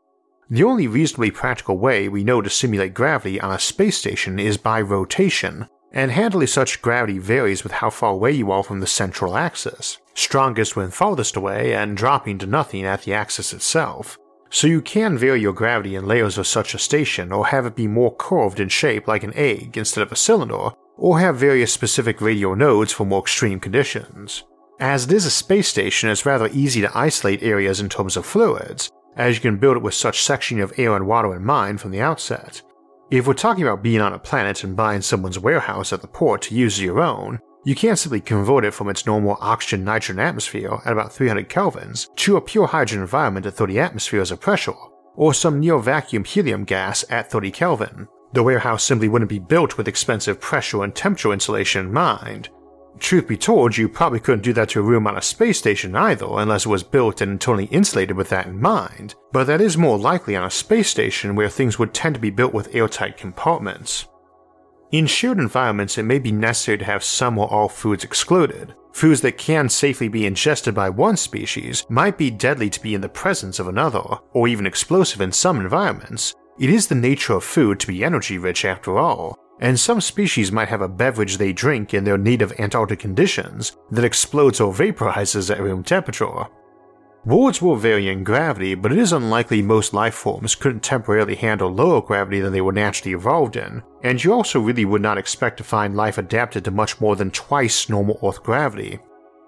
The 0.49 0.63
only 0.63 0.87
reasonably 0.87 1.33
practical 1.33 1.77
way 1.77 2.09
we 2.09 2.23
know 2.23 2.41
to 2.41 2.51
simulate 2.51 2.95
gravity 2.95 3.41
on 3.41 3.51
a 3.51 3.59
space 3.59 3.99
station 3.99 4.39
is 4.39 4.57
by 4.57 4.81
rotation, 4.81 5.69
and 5.97 6.11
handily 6.11 6.47
such 6.47 6.83
gravity 6.83 7.19
varies 7.19 7.63
with 7.63 7.73
how 7.73 7.89
far 7.89 8.13
away 8.13 8.31
you 8.31 8.51
are 8.51 8.63
from 8.63 8.81
the 8.81 8.87
central 8.87 9.35
axis, 9.35 9.97
strongest 10.13 10.77
when 10.77 10.91
farthest 10.91 11.37
away 11.37 11.73
and 11.73 11.97
dropping 11.97 12.37
to 12.37 12.45
nothing 12.45 12.85
at 12.85 13.03
the 13.03 13.15
axis 13.15 13.55
itself. 13.55 14.19
So 14.51 14.67
you 14.67 14.83
can 14.83 15.17
vary 15.17 15.41
your 15.41 15.55
gravity 15.55 15.95
in 15.95 16.07
layers 16.07 16.37
of 16.37 16.47
such 16.47 16.75
a 16.75 16.79
station 16.79 17.33
or 17.33 17.47
have 17.47 17.65
it 17.65 17.75
be 17.75 17.89
more 17.89 18.15
curved 18.15 18.61
in 18.61 18.69
shape 18.69 19.09
like 19.09 19.25
an 19.25 19.33
egg 19.35 19.79
instead 19.79 20.03
of 20.03 20.13
a 20.13 20.17
cylinder, 20.17 20.69
or 20.99 21.19
have 21.19 21.37
various 21.37 21.73
specific 21.73 22.21
radial 22.21 22.55
nodes 22.55 22.93
for 22.93 23.07
more 23.07 23.21
extreme 23.21 23.59
conditions. 23.59 24.45
As 24.79 25.07
it 25.07 25.13
is 25.13 25.25
a 25.25 25.31
space 25.31 25.69
station, 25.69 26.11
it's 26.11 26.27
rather 26.27 26.51
easy 26.53 26.83
to 26.83 26.99
isolate 26.99 27.43
areas 27.43 27.81
in 27.81 27.89
terms 27.89 28.19
of 28.19 28.27
fluids, 28.27 28.91
as 29.17 29.37
you 29.37 29.41
can 29.41 29.57
build 29.57 29.79
it 29.79 29.83
with 29.83 29.95
such 29.95 30.21
sectioning 30.21 30.63
of 30.63 30.79
air 30.79 30.95
and 30.95 31.07
water 31.07 31.35
in 31.35 31.43
mind 31.43 31.81
from 31.81 31.91
the 31.91 32.03
outset, 32.03 32.61
if 33.11 33.27
we're 33.27 33.35
talking 33.35 33.63
about 33.63 33.83
being 33.83 34.01
on 34.01 34.13
a 34.13 34.19
planet 34.19 34.65
and 34.65 34.75
buying 34.75 35.01
someone's 35.01 35.39
warehouse 35.39 35.93
at 35.93 36.01
the 36.01 36.09
port 36.09 36.43
to 36.43 36.55
use 36.55 36.75
as 36.75 36.83
your 36.83 37.01
own, 37.01 37.39
you 37.65 37.75
can't 37.75 37.99
simply 37.99 38.21
convert 38.21 38.65
it 38.65 38.75
from 38.75 38.89
its 38.89 39.07
normal 39.07 39.37
oxygen 39.41 39.85
nitrogen 39.85 40.19
atmosphere 40.19 40.79
at 40.85 40.93
about 40.93 41.13
300 41.13 41.49
kelvins 41.49 42.09
to 42.17 42.37
a 42.37 42.41
pure 42.41 42.67
hydrogen 42.67 43.03
environment 43.03 43.47
at 43.47 43.55
30 43.55 43.79
atmospheres 43.79 44.31
of 44.31 44.41
pressure, 44.41 44.75
or 45.15 45.33
some 45.33 45.61
near 45.61 45.79
vacuum 45.79 46.25
helium 46.25 46.65
gas 46.65 47.05
at 47.09 47.31
30 47.31 47.51
Kelvin. 47.53 48.09
The 48.33 48.43
warehouse 48.43 48.83
simply 48.85 49.09
wouldn't 49.09 49.29
be 49.29 49.39
built 49.39 49.79
with 49.79 49.89
expensive 49.89 50.41
pressure 50.41 50.83
and 50.83 50.95
temperature 50.95 51.33
insulation 51.33 51.87
in 51.87 51.93
mind, 51.93 52.51
Truth 52.99 53.29
be 53.29 53.37
told, 53.37 53.77
you 53.77 53.89
probably 53.89 54.21
couldn't 54.21 54.43
do 54.43 54.53
that 54.55 54.71
to 54.71 54.81
a 54.81 54.83
room 54.83 55.07
on 55.07 55.17
a 55.17 55.23
space 55.23 55.59
station 55.59 55.95
either 55.95 56.27
unless 56.29 56.65
it 56.65 56.71
was 56.71 56.83
built 56.83 57.21
and 57.21 57.41
totally 57.41 57.67
insulated 57.67 58.17
with 58.17 58.31
that 58.31 58.47
in 58.47 58.61
mind, 58.61 59.15
but 59.33 59.45
that 59.45 59.61
is 59.61 59.77
more 59.77 59.99
likely 59.99 60.35
on 60.35 60.45
a 60.45 60.51
space 60.51 60.89
station 60.89 61.37
where 61.37 61.49
things 61.49 61.79
would 61.79 61.93
tend 61.93 62.15
to 62.15 62.21
be 62.21 62.31
built 62.31 62.55
with 62.55 62.75
airtight 62.75 63.17
compartments. 63.17 64.07
In 64.93 65.07
shared 65.07 65.39
environments, 65.39 65.99
it 65.99 66.05
may 66.05 66.19
be 66.19 66.33
necessary 66.33 66.79
to 66.79 66.85
have 66.85 67.05
some 67.05 67.39
or 67.39 67.53
all 67.53 67.69
foods 67.69 68.05
excluded. 68.05 68.75
Foods 68.93 69.21
that 69.21 69.37
can 69.37 69.69
safely 69.69 70.09
be 70.09 70.25
ingested 70.25 70.75
by 70.75 70.89
one 70.89 71.17
species 71.17 71.85
might 71.91 72.17
be 72.17 72.31
deadly 72.31 72.71
to 72.71 72.81
be 72.81 72.95
in 72.95 73.01
the 73.01 73.09
presence 73.09 73.59
of 73.59 73.69
another, 73.69 74.19
or 74.33 74.49
even 74.49 74.67
explosive 74.67 75.21
in 75.21 75.33
some 75.33 75.61
environments. 75.61 76.35
It 76.59 76.71
is 76.71 76.87
the 76.87 76.95
nature 76.95 77.35
of 77.35 77.45
food 77.45 77.79
to 77.81 77.87
be 77.89 78.03
energy 78.03 78.39
rich 78.39 78.65
after 78.65 78.97
all, 78.97 79.37
and 79.61 79.79
some 79.79 80.01
species 80.01 80.53
might 80.53 80.69
have 80.69 80.83
a 80.83 80.89
beverage 80.89 81.39
they 81.39 81.53
drink 81.53 81.95
in 81.95 82.05
their 82.05 82.19
native 82.19 82.53
Antarctic 82.59 82.99
conditions 82.99 83.77
that 83.91 84.05
explodes 84.05 84.61
or 84.61 84.73
vaporizes 84.73 85.51
at 85.51 85.61
room 85.61 85.83
temperature. 85.83 86.47
Worlds 87.27 87.61
will 87.61 87.75
vary 87.75 88.09
in 88.09 88.23
gravity, 88.23 88.77
but 88.77 88.93
it 88.93 88.99
is 88.99 89.13
unlikely 89.13 89.61
most 89.61 89.93
life 89.93 90.15
forms 90.15 90.55
couldn't 90.55 90.85
temporarily 90.85 91.35
handle 91.35 91.73
lower 91.73 92.01
gravity 92.01 92.39
than 92.39 92.53
they 92.53 92.61
were 92.61 92.71
naturally 92.71 93.15
evolved 93.15 93.57
in, 93.57 93.83
and 94.05 94.23
you 94.23 94.33
also 94.33 94.61
really 94.61 94.85
would 94.85 95.03
not 95.03 95.19
expect 95.19 95.57
to 95.57 95.65
find 95.65 95.97
life 95.97 96.19
adapted 96.19 96.65
to 96.65 96.71
much 96.71 97.01
more 97.01 97.17
than 97.17 97.33
twice 97.33 97.89
normal 97.89 98.21
Earth 98.23 98.45
gravity. 98.45 99.01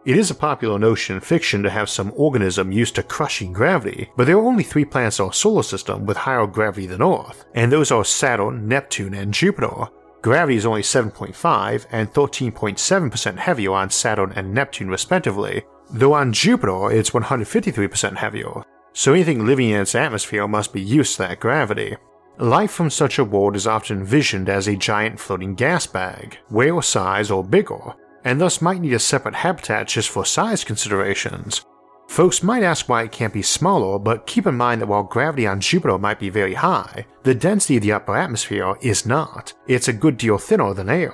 It 0.04 0.16
is 0.16 0.30
a 0.30 0.34
popular 0.34 0.78
notion 0.78 1.16
in 1.16 1.20
fiction 1.20 1.62
to 1.62 1.70
have 1.70 1.88
some 1.88 2.12
organism 2.16 2.72
used 2.72 2.96
to 2.96 3.02
crushing 3.04 3.52
gravity, 3.52 4.10
but 4.16 4.26
there 4.26 4.38
are 4.38 4.44
only 4.44 4.64
three 4.64 4.84
planets 4.84 5.20
in 5.20 5.26
our 5.26 5.32
solar 5.32 5.62
system 5.62 6.04
with 6.04 6.16
higher 6.16 6.46
gravity 6.48 6.86
than 6.86 7.02
Earth, 7.02 7.44
and 7.54 7.70
those 7.70 7.92
are 7.92 8.04
Saturn, 8.04 8.66
Neptune, 8.66 9.14
and 9.14 9.32
Jupiter. 9.32 9.86
Gravity 10.20 10.56
is 10.56 10.66
only 10.66 10.82
7.5 10.82 11.86
and 11.92 12.12
13.7% 12.12 13.36
heavier 13.36 13.72
on 13.72 13.90
Saturn 13.90 14.32
and 14.34 14.52
Neptune, 14.52 14.88
respectively, 14.88 15.62
though 15.90 16.12
on 16.12 16.32
Jupiter 16.32 16.90
it's 16.90 17.10
153% 17.10 18.16
heavier, 18.16 18.62
so 18.92 19.12
anything 19.12 19.46
living 19.46 19.70
in 19.70 19.80
its 19.80 19.94
atmosphere 19.94 20.48
must 20.48 20.72
be 20.72 20.80
used 20.80 21.16
to 21.16 21.22
that 21.22 21.40
gravity. 21.40 21.96
Life 22.38 22.72
from 22.72 22.90
such 22.90 23.18
a 23.18 23.24
world 23.24 23.56
is 23.56 23.66
often 23.66 23.98
envisioned 23.98 24.48
as 24.48 24.66
a 24.66 24.76
giant 24.76 25.20
floating 25.20 25.54
gas 25.54 25.86
bag, 25.86 26.38
whale 26.50 26.82
size 26.82 27.30
or 27.30 27.44
bigger, 27.44 27.94
and 28.24 28.40
thus 28.40 28.60
might 28.60 28.80
need 28.80 28.94
a 28.94 28.98
separate 28.98 29.36
habitat 29.36 29.88
just 29.88 30.08
for 30.08 30.24
size 30.24 30.64
considerations. 30.64 31.64
Folks 32.08 32.42
might 32.42 32.62
ask 32.62 32.88
why 32.88 33.02
it 33.02 33.12
can't 33.12 33.32
be 33.32 33.42
smaller, 33.42 33.98
but 33.98 34.26
keep 34.26 34.46
in 34.46 34.56
mind 34.56 34.80
that 34.80 34.88
while 34.88 35.04
gravity 35.04 35.46
on 35.46 35.60
Jupiter 35.60 35.98
might 35.98 36.18
be 36.18 36.30
very 36.30 36.54
high, 36.54 37.06
the 37.22 37.34
density 37.34 37.76
of 37.76 37.82
the 37.82 37.92
upper 37.92 38.16
atmosphere 38.16 38.74
is 38.80 39.06
not. 39.06 39.52
It's 39.66 39.88
a 39.88 39.92
good 39.92 40.16
deal 40.16 40.38
thinner 40.38 40.74
than 40.74 40.88
air, 40.88 41.12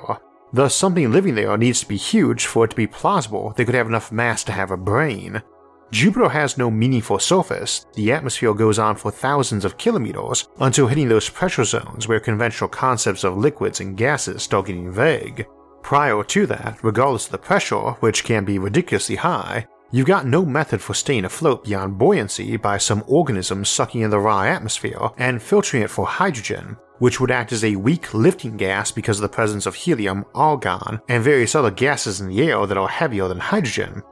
Thus, 0.54 0.72
something 0.72 1.10
living 1.10 1.34
there 1.34 1.58
needs 1.58 1.80
to 1.80 1.88
be 1.88 1.96
huge 1.96 2.46
for 2.46 2.64
it 2.64 2.70
to 2.70 2.76
be 2.76 2.86
plausible 2.86 3.52
they 3.56 3.64
could 3.64 3.74
have 3.74 3.88
enough 3.88 4.12
mass 4.12 4.44
to 4.44 4.52
have 4.52 4.70
a 4.70 4.76
brain. 4.76 5.42
Jupiter 5.90 6.28
has 6.28 6.56
no 6.56 6.70
meaningful 6.70 7.18
surface, 7.18 7.86
the 7.94 8.12
atmosphere 8.12 8.54
goes 8.54 8.78
on 8.78 8.94
for 8.94 9.10
thousands 9.10 9.64
of 9.64 9.78
kilometers 9.78 10.48
until 10.60 10.86
hitting 10.86 11.08
those 11.08 11.28
pressure 11.28 11.64
zones 11.64 12.06
where 12.06 12.20
conventional 12.20 12.68
concepts 12.68 13.24
of 13.24 13.36
liquids 13.36 13.80
and 13.80 13.96
gases 13.96 14.44
start 14.44 14.66
getting 14.66 14.92
vague. 14.92 15.44
Prior 15.82 16.22
to 16.22 16.46
that, 16.46 16.78
regardless 16.84 17.26
of 17.26 17.32
the 17.32 17.38
pressure, 17.38 17.90
which 17.98 18.22
can 18.22 18.44
be 18.44 18.60
ridiculously 18.60 19.16
high, 19.16 19.66
you've 19.94 20.08
got 20.08 20.26
no 20.26 20.44
method 20.44 20.82
for 20.82 20.92
staying 20.92 21.24
afloat 21.24 21.62
beyond 21.62 21.96
buoyancy 21.96 22.56
by 22.56 22.76
some 22.76 23.04
organism 23.06 23.64
sucking 23.64 24.00
in 24.00 24.10
the 24.10 24.18
raw 24.18 24.42
atmosphere 24.42 25.10
and 25.18 25.40
filtering 25.40 25.84
it 25.84 25.90
for 25.90 26.04
hydrogen, 26.04 26.76
which 26.98 27.20
would 27.20 27.30
act 27.30 27.52
as 27.52 27.62
a 27.62 27.76
weak 27.76 28.12
lifting 28.12 28.56
gas 28.56 28.90
because 28.90 29.18
of 29.18 29.22
the 29.22 29.28
presence 29.28 29.66
of 29.66 29.74
helium, 29.76 30.24
argon, 30.34 31.00
and 31.08 31.22
various 31.22 31.54
other 31.54 31.70
gases 31.70 32.20
in 32.20 32.28
the 32.28 32.42
air 32.42 32.66
that 32.66 32.76
are 32.76 32.88
heavier 32.88 33.28
than 33.28 33.38
hydrogen. 33.38 34.02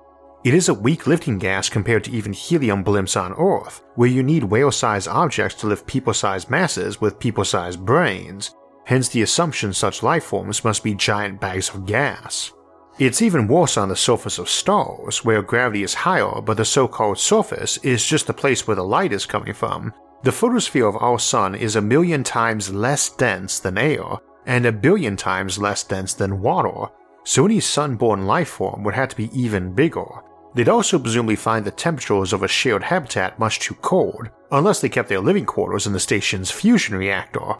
It 0.44 0.54
is 0.54 0.68
a 0.68 0.74
weak 0.74 1.08
lifting 1.08 1.38
gas 1.38 1.68
compared 1.68 2.04
to 2.04 2.12
even 2.12 2.32
helium 2.32 2.84
blimps 2.84 3.20
on 3.20 3.32
Earth, 3.32 3.82
where 3.96 4.08
you 4.08 4.22
need 4.22 4.44
whale 4.44 4.70
sized 4.70 5.08
objects 5.08 5.60
to 5.62 5.66
lift 5.66 5.88
people 5.88 6.14
sized 6.14 6.48
masses 6.48 7.00
with 7.00 7.18
people 7.18 7.44
sized 7.44 7.84
brains, 7.84 8.54
hence 8.84 9.08
the 9.08 9.22
assumption 9.22 9.72
such 9.72 10.04
life 10.04 10.22
forms 10.22 10.62
must 10.62 10.84
be 10.84 10.94
giant 10.94 11.40
bags 11.40 11.70
of 11.70 11.86
gas. 11.86 12.52
It's 12.98 13.22
even 13.22 13.48
worse 13.48 13.76
on 13.76 13.88
the 13.88 13.96
surface 13.96 14.38
of 14.38 14.50
stars, 14.50 15.24
where 15.24 15.42
gravity 15.42 15.82
is 15.82 15.94
higher, 15.94 16.40
but 16.42 16.58
the 16.58 16.64
so 16.64 16.86
called 16.86 17.18
surface 17.18 17.78
is 17.78 18.04
just 18.04 18.26
the 18.26 18.34
place 18.34 18.66
where 18.66 18.76
the 18.76 18.84
light 18.84 19.12
is 19.12 19.24
coming 19.24 19.54
from, 19.54 19.94
the 20.22 20.30
photosphere 20.30 20.86
of 20.86 20.96
our 21.02 21.18
Sun 21.18 21.56
is 21.56 21.74
a 21.74 21.80
million 21.80 22.22
times 22.22 22.72
less 22.72 23.08
dense 23.08 23.58
than 23.58 23.76
air, 23.76 24.04
and 24.46 24.64
a 24.64 24.70
billion 24.70 25.16
times 25.16 25.58
less 25.58 25.82
dense 25.82 26.14
than 26.14 26.40
water, 26.40 26.92
so 27.24 27.44
any 27.44 27.58
sun-born 27.58 28.24
life 28.26 28.50
form 28.50 28.84
would 28.84 28.94
have 28.94 29.08
to 29.08 29.16
be 29.16 29.30
even 29.32 29.74
bigger. 29.74 30.06
They'd 30.54 30.68
also 30.68 30.98
presumably 30.98 31.34
find 31.34 31.64
the 31.64 31.72
temperatures 31.72 32.32
of 32.32 32.44
a 32.44 32.48
shared 32.48 32.84
habitat 32.84 33.38
much 33.38 33.58
too 33.58 33.74
cold, 33.76 34.28
unless 34.52 34.80
they 34.80 34.88
kept 34.88 35.08
their 35.08 35.18
living 35.18 35.46
quarters 35.46 35.88
in 35.88 35.92
the 35.92 35.98
station's 35.98 36.50
fusion 36.50 36.94
reactor. 36.94 37.54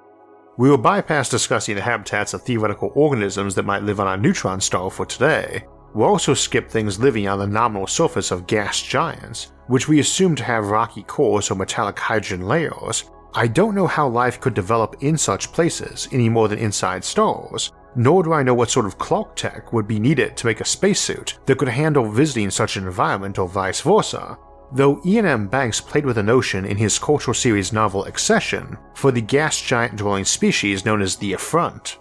We 0.58 0.68
will 0.68 0.78
bypass 0.78 1.30
discussing 1.30 1.76
the 1.76 1.82
habitats 1.82 2.34
of 2.34 2.42
theoretical 2.42 2.92
organisms 2.94 3.54
that 3.54 3.64
might 3.64 3.84
live 3.84 4.00
on 4.00 4.06
a 4.06 4.20
neutron 4.20 4.60
star 4.60 4.90
for 4.90 5.06
today. 5.06 5.64
We'll 5.94 6.08
also 6.08 6.34
skip 6.34 6.70
things 6.70 7.00
living 7.00 7.26
on 7.26 7.38
the 7.38 7.46
nominal 7.46 7.86
surface 7.86 8.30
of 8.30 8.46
gas 8.46 8.82
giants, 8.82 9.52
which 9.68 9.88
we 9.88 10.00
assume 10.00 10.36
to 10.36 10.44
have 10.44 10.66
rocky 10.66 11.04
cores 11.04 11.50
or 11.50 11.54
metallic 11.54 11.98
hydrogen 11.98 12.46
layers, 12.46 13.10
I 13.34 13.46
don't 13.46 13.74
know 13.74 13.86
how 13.86 14.08
life 14.08 14.40
could 14.40 14.52
develop 14.52 14.96
in 15.00 15.16
such 15.16 15.52
places 15.52 16.06
any 16.12 16.28
more 16.28 16.48
than 16.48 16.58
inside 16.58 17.02
stars, 17.02 17.72
nor 17.96 18.22
do 18.22 18.34
I 18.34 18.42
know 18.42 18.52
what 18.52 18.70
sort 18.70 18.84
of 18.84 18.98
clock 18.98 19.36
tech 19.36 19.72
would 19.72 19.88
be 19.88 19.98
needed 19.98 20.36
to 20.36 20.46
make 20.46 20.60
a 20.60 20.66
spacesuit 20.66 21.38
that 21.46 21.56
could 21.56 21.68
handle 21.68 22.10
visiting 22.10 22.50
such 22.50 22.76
an 22.76 22.84
environment 22.84 23.38
or 23.38 23.48
vice 23.48 23.80
versa, 23.80 24.36
though 24.72 25.00
Iain 25.06 25.26
M. 25.26 25.48
Banks 25.48 25.80
played 25.80 26.06
with 26.06 26.16
the 26.16 26.22
notion 26.22 26.64
in 26.64 26.76
his 26.76 26.98
cultural 26.98 27.34
series 27.34 27.72
novel 27.72 28.04
Excession 28.04 28.76
for 28.94 29.12
the 29.12 29.20
gas 29.20 29.60
giant 29.60 29.96
dwelling 29.96 30.24
species 30.24 30.84
known 30.84 31.02
as 31.02 31.16
the 31.16 31.34
Affront. 31.34 31.98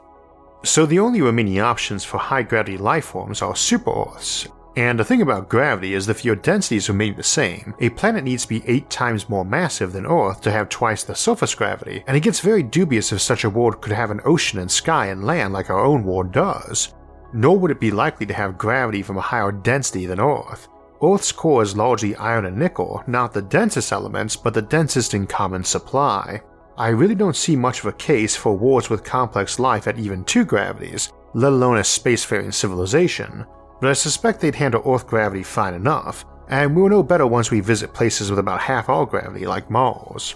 So 0.63 0.85
the 0.85 0.99
only 0.99 1.21
remaining 1.21 1.59
options 1.59 2.03
for 2.03 2.17
high 2.17 2.43
gravity 2.43 2.77
life 2.77 3.05
forms 3.05 3.41
are 3.41 3.55
super 3.55 3.91
Earths, 3.91 4.47
and 4.77 4.97
the 4.97 5.03
thing 5.03 5.21
about 5.21 5.49
gravity 5.49 5.95
is 5.95 6.05
that 6.05 6.17
if 6.17 6.23
your 6.23 6.35
densities 6.35 6.87
remain 6.87 7.15
the 7.15 7.23
same, 7.23 7.73
a 7.79 7.89
planet 7.89 8.23
needs 8.23 8.43
to 8.43 8.49
be 8.49 8.63
8 8.65 8.89
times 8.89 9.27
more 9.27 9.43
massive 9.43 9.91
than 9.91 10.05
Earth 10.05 10.39
to 10.41 10.51
have 10.51 10.69
twice 10.69 11.03
the 11.03 11.13
surface 11.13 11.55
gravity, 11.55 12.03
and 12.07 12.15
it 12.15 12.23
gets 12.23 12.39
very 12.39 12.63
dubious 12.63 13.11
if 13.11 13.19
such 13.19 13.43
a 13.43 13.49
world 13.49 13.81
could 13.81 13.91
have 13.91 14.11
an 14.11 14.21
ocean 14.23 14.59
and 14.59 14.71
sky 14.71 15.07
and 15.07 15.25
land 15.25 15.51
like 15.51 15.69
our 15.69 15.83
own 15.83 16.05
world 16.05 16.31
does. 16.31 16.93
Nor 17.33 17.57
would 17.59 17.71
it 17.71 17.79
be 17.79 17.91
likely 17.91 18.25
to 18.27 18.33
have 18.33 18.57
gravity 18.57 19.01
from 19.01 19.17
a 19.17 19.21
higher 19.21 19.51
density 19.51 20.05
than 20.05 20.21
Earth. 20.21 20.69
Earth's 21.03 21.31
core 21.31 21.63
is 21.63 21.75
largely 21.75 22.15
iron 22.17 22.45
and 22.45 22.57
nickel, 22.57 23.03
not 23.07 23.33
the 23.33 23.41
densest 23.41 23.91
elements, 23.91 24.35
but 24.35 24.53
the 24.53 24.61
densest 24.61 25.15
in 25.15 25.25
common 25.25 25.63
supply. 25.63 26.41
I 26.77 26.89
really 26.89 27.15
don't 27.15 27.35
see 27.35 27.55
much 27.55 27.79
of 27.79 27.87
a 27.87 27.93
case 27.93 28.35
for 28.35 28.55
worlds 28.55 28.89
with 28.89 29.03
complex 29.03 29.57
life 29.57 29.87
at 29.87 29.97
even 29.97 30.23
two 30.23 30.45
gravities, 30.45 31.11
let 31.33 31.53
alone 31.53 31.77
a 31.77 31.81
spacefaring 31.81 32.53
civilization, 32.53 33.45
but 33.79 33.89
I 33.89 33.93
suspect 33.93 34.39
they'd 34.39 34.53
handle 34.53 34.83
Earth 34.85 35.07
gravity 35.07 35.41
fine 35.41 35.73
enough, 35.73 36.23
and 36.49 36.75
we'll 36.75 36.89
know 36.89 37.01
better 37.01 37.25
once 37.25 37.49
we 37.49 37.61
visit 37.61 37.93
places 37.93 38.29
with 38.29 38.37
about 38.37 38.61
half 38.61 38.87
our 38.87 39.05
gravity 39.07 39.47
like 39.47 39.71
Mars. 39.71 40.35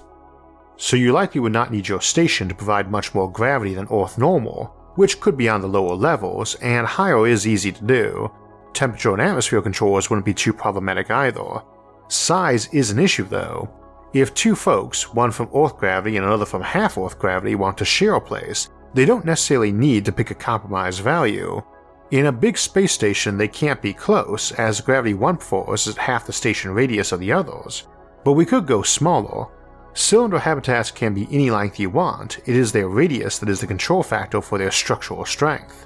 So 0.77 0.97
you 0.97 1.11
likely 1.11 1.41
would 1.41 1.53
not 1.53 1.71
need 1.71 1.87
your 1.87 2.01
station 2.01 2.49
to 2.49 2.55
provide 2.55 2.89
much 2.89 3.13
more 3.13 3.31
gravity 3.31 3.75
than 3.75 3.87
Earth 3.91 4.17
normal, 4.17 4.73
which 4.95 5.19
could 5.19 5.37
be 5.37 5.47
on 5.47 5.61
the 5.61 5.67
lower 5.67 5.93
levels, 5.93 6.55
and 6.55 6.87
higher 6.87 7.27
is 7.27 7.45
easy 7.45 7.71
to 7.71 7.83
do. 7.83 8.31
Temperature 8.75 9.13
and 9.13 9.21
atmosphere 9.21 9.61
controls 9.61 10.09
wouldn't 10.09 10.25
be 10.25 10.33
too 10.33 10.51
problematic 10.51 11.09
either. 11.09 11.61
Size 12.09 12.67
is 12.73 12.91
an 12.91 12.99
issue 12.99 13.23
though. 13.23 13.69
If 14.13 14.33
two 14.33 14.53
folks, 14.53 15.13
one 15.13 15.31
from 15.31 15.49
Earth 15.55 15.77
gravity 15.77 16.17
and 16.17 16.25
another 16.25 16.45
from 16.45 16.61
half 16.61 16.97
Earth 16.97 17.17
gravity, 17.17 17.55
want 17.55 17.77
to 17.77 17.85
share 17.85 18.15
a 18.15 18.21
place, 18.21 18.69
they 18.93 19.05
don't 19.05 19.23
necessarily 19.23 19.71
need 19.71 20.03
to 20.03 20.11
pick 20.11 20.29
a 20.29 20.35
compromise 20.35 20.99
value. 20.99 21.63
In 22.11 22.25
a 22.25 22.33
big 22.33 22.57
space 22.57 22.91
station, 22.91 23.37
they 23.37 23.47
can't 23.47 23.81
be 23.81 23.93
close, 23.93 24.51
as 24.51 24.81
gravity 24.81 25.13
1 25.13 25.37
force 25.37 25.87
is 25.87 25.95
half 25.95 26.25
the 26.25 26.33
station 26.33 26.71
radius 26.71 27.13
of 27.13 27.21
the 27.21 27.31
others. 27.31 27.87
But 28.25 28.33
we 28.33 28.45
could 28.45 28.67
go 28.67 28.81
smaller. 28.81 29.47
Cylinder 29.93 30.39
habitats 30.39 30.91
can 30.91 31.13
be 31.13 31.29
any 31.31 31.49
length 31.49 31.79
you 31.79 31.89
want, 31.89 32.39
it 32.39 32.57
is 32.57 32.73
their 32.73 32.89
radius 32.89 33.39
that 33.39 33.47
is 33.47 33.61
the 33.61 33.67
control 33.67 34.03
factor 34.03 34.41
for 34.41 34.57
their 34.57 34.71
structural 34.71 35.23
strength. 35.23 35.85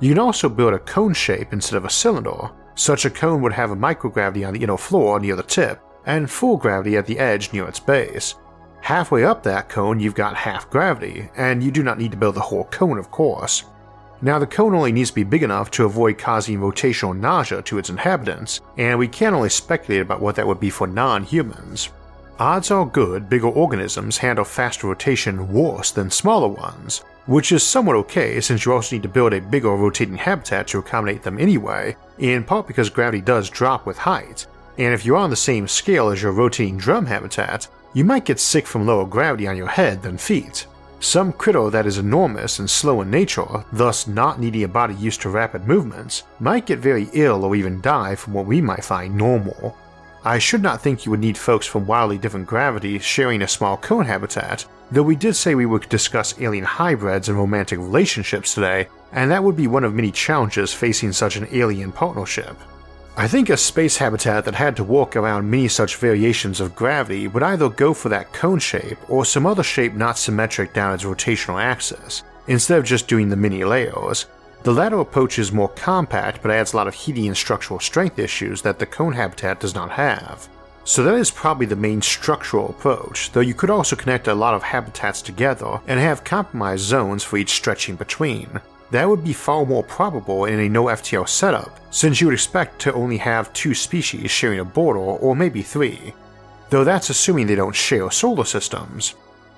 You 0.00 0.10
can 0.10 0.18
also 0.18 0.48
build 0.48 0.74
a 0.74 0.78
cone 0.78 1.12
shape 1.12 1.52
instead 1.52 1.76
of 1.76 1.84
a 1.84 1.90
cylinder. 1.90 2.50
Such 2.74 3.04
a 3.04 3.10
cone 3.10 3.42
would 3.42 3.52
have 3.52 3.72
a 3.72 3.76
microgravity 3.76 4.46
on 4.46 4.54
the 4.54 4.62
inner 4.62 4.76
floor 4.76 5.18
near 5.18 5.34
the 5.34 5.42
tip, 5.42 5.80
and 6.06 6.30
full 6.30 6.56
gravity 6.56 6.96
at 6.96 7.06
the 7.06 7.18
edge 7.18 7.52
near 7.52 7.66
its 7.66 7.80
base. 7.80 8.36
Halfway 8.80 9.24
up 9.24 9.42
that 9.42 9.68
cone, 9.68 9.98
you've 9.98 10.14
got 10.14 10.36
half 10.36 10.70
gravity, 10.70 11.28
and 11.36 11.62
you 11.62 11.72
do 11.72 11.82
not 11.82 11.98
need 11.98 12.12
to 12.12 12.16
build 12.16 12.36
the 12.36 12.40
whole 12.40 12.64
cone, 12.64 12.96
of 12.98 13.10
course. 13.10 13.64
Now, 14.22 14.38
the 14.38 14.46
cone 14.46 14.74
only 14.74 14.92
needs 14.92 15.10
to 15.10 15.14
be 15.14 15.24
big 15.24 15.42
enough 15.42 15.70
to 15.72 15.84
avoid 15.84 16.18
causing 16.18 16.58
rotational 16.58 17.16
nausea 17.16 17.62
to 17.62 17.78
its 17.78 17.90
inhabitants, 17.90 18.60
and 18.76 18.98
we 18.98 19.08
can 19.08 19.34
only 19.34 19.48
speculate 19.48 20.02
about 20.02 20.20
what 20.20 20.36
that 20.36 20.46
would 20.46 20.60
be 20.60 20.70
for 20.70 20.86
non 20.86 21.24
humans. 21.24 21.90
Odds 22.40 22.70
are 22.70 22.86
good 22.86 23.28
bigger 23.28 23.48
organisms 23.48 24.16
handle 24.16 24.44
faster 24.44 24.86
rotation 24.86 25.52
worse 25.52 25.90
than 25.90 26.08
smaller 26.08 26.46
ones, 26.46 26.98
which 27.26 27.50
is 27.50 27.64
somewhat 27.64 27.96
okay 27.96 28.40
since 28.40 28.64
you 28.64 28.72
also 28.72 28.94
need 28.94 29.02
to 29.02 29.08
build 29.08 29.32
a 29.32 29.40
bigger 29.40 29.74
rotating 29.74 30.16
habitat 30.16 30.68
to 30.68 30.78
accommodate 30.78 31.24
them 31.24 31.40
anyway, 31.40 31.96
in 32.18 32.44
part 32.44 32.68
because 32.68 32.90
gravity 32.90 33.20
does 33.20 33.50
drop 33.50 33.86
with 33.86 33.98
height, 33.98 34.46
and 34.78 34.94
if 34.94 35.04
you're 35.04 35.16
on 35.16 35.30
the 35.30 35.36
same 35.36 35.66
scale 35.66 36.10
as 36.10 36.22
your 36.22 36.30
rotating 36.30 36.78
drum 36.78 37.06
habitat, 37.06 37.66
you 37.92 38.04
might 38.04 38.24
get 38.24 38.38
sick 38.38 38.68
from 38.68 38.86
lower 38.86 39.04
gravity 39.04 39.48
on 39.48 39.56
your 39.56 39.66
head 39.66 40.00
than 40.00 40.16
feet. 40.16 40.64
Some 41.00 41.32
critter 41.32 41.70
that 41.70 41.86
is 41.86 41.98
enormous 41.98 42.60
and 42.60 42.70
slow 42.70 43.00
in 43.00 43.10
nature, 43.10 43.64
thus 43.72 44.06
not 44.06 44.38
needing 44.38 44.62
a 44.62 44.68
body 44.68 44.94
used 44.94 45.22
to 45.22 45.28
rapid 45.28 45.66
movements, 45.66 46.22
might 46.38 46.66
get 46.66 46.78
very 46.78 47.08
ill 47.14 47.44
or 47.44 47.56
even 47.56 47.80
die 47.80 48.14
from 48.14 48.32
what 48.32 48.46
we 48.46 48.60
might 48.60 48.84
find 48.84 49.16
normal. 49.16 49.76
I 50.24 50.38
should 50.38 50.62
not 50.62 50.80
think 50.80 51.04
you 51.04 51.10
would 51.10 51.20
need 51.20 51.38
folks 51.38 51.66
from 51.66 51.86
wildly 51.86 52.18
different 52.18 52.46
gravities 52.46 53.04
sharing 53.04 53.42
a 53.42 53.48
small 53.48 53.76
cone 53.76 54.04
habitat, 54.04 54.66
though 54.90 55.02
we 55.02 55.16
did 55.16 55.36
say 55.36 55.54
we 55.54 55.66
would 55.66 55.88
discuss 55.88 56.40
alien 56.40 56.64
hybrids 56.64 57.28
and 57.28 57.38
romantic 57.38 57.78
relationships 57.78 58.54
today, 58.54 58.88
and 59.12 59.30
that 59.30 59.42
would 59.42 59.56
be 59.56 59.66
one 59.66 59.84
of 59.84 59.94
many 59.94 60.10
challenges 60.10 60.74
facing 60.74 61.12
such 61.12 61.36
an 61.36 61.46
alien 61.52 61.92
partnership. 61.92 62.56
I 63.16 63.26
think 63.26 63.50
a 63.50 63.56
space 63.56 63.96
habitat 63.96 64.44
that 64.44 64.54
had 64.54 64.76
to 64.76 64.84
work 64.84 65.16
around 65.16 65.50
many 65.50 65.66
such 65.66 65.96
variations 65.96 66.60
of 66.60 66.76
gravity 66.76 67.26
would 67.26 67.42
either 67.42 67.68
go 67.68 67.92
for 67.92 68.08
that 68.10 68.32
cone 68.32 68.60
shape 68.60 68.98
or 69.10 69.24
some 69.24 69.44
other 69.46 69.64
shape 69.64 69.94
not 69.94 70.18
symmetric 70.18 70.72
down 70.72 70.94
its 70.94 71.04
rotational 71.04 71.60
axis, 71.60 72.22
instead 72.46 72.78
of 72.78 72.84
just 72.84 73.08
doing 73.08 73.28
the 73.28 73.36
mini 73.36 73.64
layers. 73.64 74.26
The 74.62 74.72
latter 74.72 74.98
approach 74.98 75.38
is 75.38 75.52
more 75.52 75.68
compact 75.68 76.42
but 76.42 76.50
adds 76.50 76.72
a 76.72 76.76
lot 76.76 76.88
of 76.88 76.94
heating 76.94 77.26
and 77.26 77.36
structural 77.36 77.80
strength 77.80 78.18
issues 78.18 78.62
that 78.62 78.78
the 78.78 78.86
cone 78.86 79.12
habitat 79.12 79.60
does 79.60 79.74
not 79.74 79.90
have. 79.90 80.48
So 80.84 81.04
that 81.04 81.14
is 81.14 81.30
probably 81.30 81.66
the 81.66 81.76
main 81.76 82.00
structural 82.00 82.70
approach, 82.70 83.30
though 83.32 83.40
you 83.40 83.54
could 83.54 83.70
also 83.70 83.94
connect 83.94 84.26
a 84.26 84.34
lot 84.34 84.54
of 84.54 84.62
habitats 84.62 85.20
together 85.22 85.80
and 85.86 86.00
have 86.00 86.24
compromised 86.24 86.84
zones 86.84 87.22
for 87.22 87.36
each 87.36 87.50
stretching 87.50 87.96
between 87.96 88.60
that 88.90 89.08
would 89.08 89.22
be 89.22 89.32
far 89.32 89.66
more 89.66 89.82
probable 89.82 90.46
in 90.46 90.60
a 90.60 90.68
no 90.68 90.84
FTL 90.84 91.28
setup, 91.28 91.78
since 91.90 92.20
you 92.20 92.26
would 92.26 92.34
expect 92.34 92.80
to 92.80 92.92
only 92.94 93.18
have 93.18 93.52
two 93.52 93.74
species 93.74 94.30
sharing 94.30 94.60
a 94.60 94.64
border 94.64 95.00
or 95.00 95.36
maybe 95.36 95.62
three. 95.62 96.14
Though 96.70 96.84
that's 96.84 97.10
assuming 97.10 97.46
they 97.46 97.54
don't 97.54 97.74
share 97.74 98.10
solar 98.10 98.44
systems. 98.44 99.10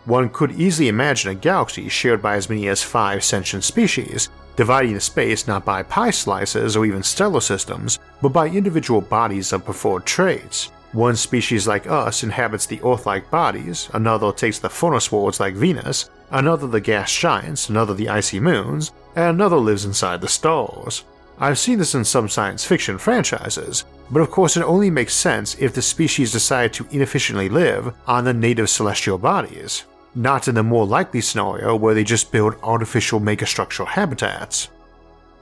One 0.04 0.30
could 0.30 0.52
easily 0.52 0.88
imagine 0.88 1.30
a 1.30 1.35
galaxy 1.35 1.88
shared 1.88 2.23
by 2.23 2.37
as 2.37 2.49
many 2.49 2.69
as 2.69 2.83
five 2.83 3.23
sentient 3.23 3.64
species, 3.64 4.30
dividing 4.61 4.93
the 4.93 5.00
space 5.00 5.49
not 5.49 5.64
by 5.64 5.83
pie 5.83 6.11
slices 6.11 6.76
or 6.76 6.85
even 6.85 7.02
stellar 7.02 7.40
systems, 7.40 7.99
but 8.21 8.29
by 8.29 8.47
individual 8.47 9.00
bodies 9.00 9.55
of 9.55 9.64
preferred 9.64 10.05
traits. 10.05 10.71
One 10.93 11.17
species 11.17 11.67
like 11.67 11.87
us 11.87 12.25
inhabits 12.25 12.67
the 12.67 12.79
Earth 12.85 13.07
like 13.07 13.31
bodies, 13.31 13.88
another 13.95 14.33
takes 14.33 14.59
the 14.59 14.69
furnace 14.69 15.11
worlds 15.11 15.40
like 15.40 15.55
Venus, 15.55 16.11
another 16.31 16.67
the 16.67 16.79
gas 16.79 17.11
giants, 17.11 17.71
another 17.71 17.95
the 17.95 18.11
icy 18.11 18.38
moons, 18.38 18.93
and 19.17 19.31
another 19.37 19.57
lives 19.57 19.87
inside 19.87 20.21
the 20.21 20.29
stars. 20.29 21.05
I've 21.38 21.59
seen 21.59 21.79
this 21.79 21.95
in 21.95 22.05
some 22.05 22.29
science 22.29 22.62
fiction 22.62 22.99
franchises, 22.99 23.87
but 24.11 24.21
of 24.21 24.31
course 24.31 24.59
it 24.59 24.62
only 24.62 24.90
makes 24.90 25.14
sense 25.14 25.57
if 25.59 25.73
the 25.73 25.81
species 25.81 26.33
decide 26.33 26.75
to 26.75 26.87
inefficiently 26.90 27.49
live 27.49 27.95
on 28.07 28.25
the 28.25 28.35
native 28.35 28.69
celestial 28.69 29.17
bodies, 29.17 29.87
not 30.14 30.49
in 30.49 30.55
the 30.55 30.62
more 30.62 30.87
likely 30.87 31.21
scenario 31.21 31.76
where 31.76 31.95
they 31.95 32.05
just 32.05 32.33
build 32.33 32.57
artificial 32.62 33.21
megastructural 33.21 33.87
habitats. 33.87 34.69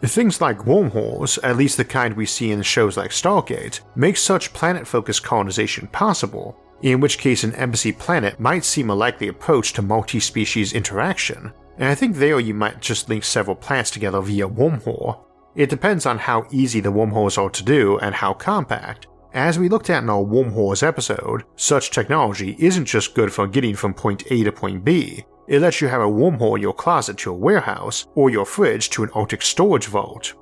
Things 0.03 0.41
like 0.41 0.67
wormholes, 0.67 1.39
at 1.39 1.57
least 1.57 1.77
the 1.77 1.85
kind 1.85 2.15
we 2.15 2.27
see 2.27 2.53
in 2.53 2.63
shows 2.63 2.97
like 2.97 3.11
Stargate, 3.11 3.81
make 3.97 4.17
such 4.17 4.53
planet 4.53 4.87
focused 4.87 5.25
colonization 5.25 5.89
possible, 5.89 6.57
in 6.83 7.01
which 7.01 7.19
case 7.19 7.43
an 7.43 7.55
embassy 7.57 7.91
planet 7.91 8.39
might 8.39 8.65
seem 8.65 8.91
a 8.91 8.95
likely 8.95 9.29
approach 9.29 9.73
to 9.73 9.83
multi 9.83 10.21
species 10.21 10.73
interaction, 10.73 11.53
and 11.79 11.89
I 11.89 11.95
think 11.95 12.17
there 12.17 12.39
you 12.39 12.55
might 12.55 12.81
just 12.81 13.09
link 13.09 13.25
several 13.25 13.57
plants 13.57 13.91
together 13.91 14.21
via 14.21 14.49
wormhole. 14.49 15.25
It 15.57 15.71
depends 15.71 16.07
on 16.07 16.19
how 16.19 16.47
easy 16.53 16.79
the 16.81 16.93
wormholes 16.93 17.37
are 17.37 17.51
to 17.51 17.65
do 17.65 17.99
and 17.99 18.15
how 18.15 18.35
compact. 18.35 19.09
As 19.35 19.59
we 19.59 19.69
looked 19.69 19.91
at 19.91 20.03
in 20.03 20.11
our 20.11 20.23
wormholes 20.23 20.83
episode, 20.83 21.45
such 21.57 21.91
technology 21.91 22.57
isn't 22.59 22.87
just 22.87 23.15
good 23.15 23.33
for 23.33 23.47
getting 23.47 23.75
from 23.75 23.93
point 23.93 24.25
A 24.31 24.43
to 24.45 24.53
point 24.53 24.85
B, 24.85 25.25
it 25.47 25.61
lets 25.61 25.81
you 25.81 25.89
have 25.89 26.01
a 26.01 26.05
wormhole 26.05 26.57
in 26.57 26.63
your 26.63 26.73
closet 26.75 27.17
to 27.19 27.31
a 27.31 27.37
warehouse 27.37 28.07
or 28.15 28.31
your 28.31 28.47
fridge 28.47 28.91
to 28.91 29.03
an 29.03 29.11
Arctic 29.15 29.43
storage 29.43 29.87
vault. 29.87 30.35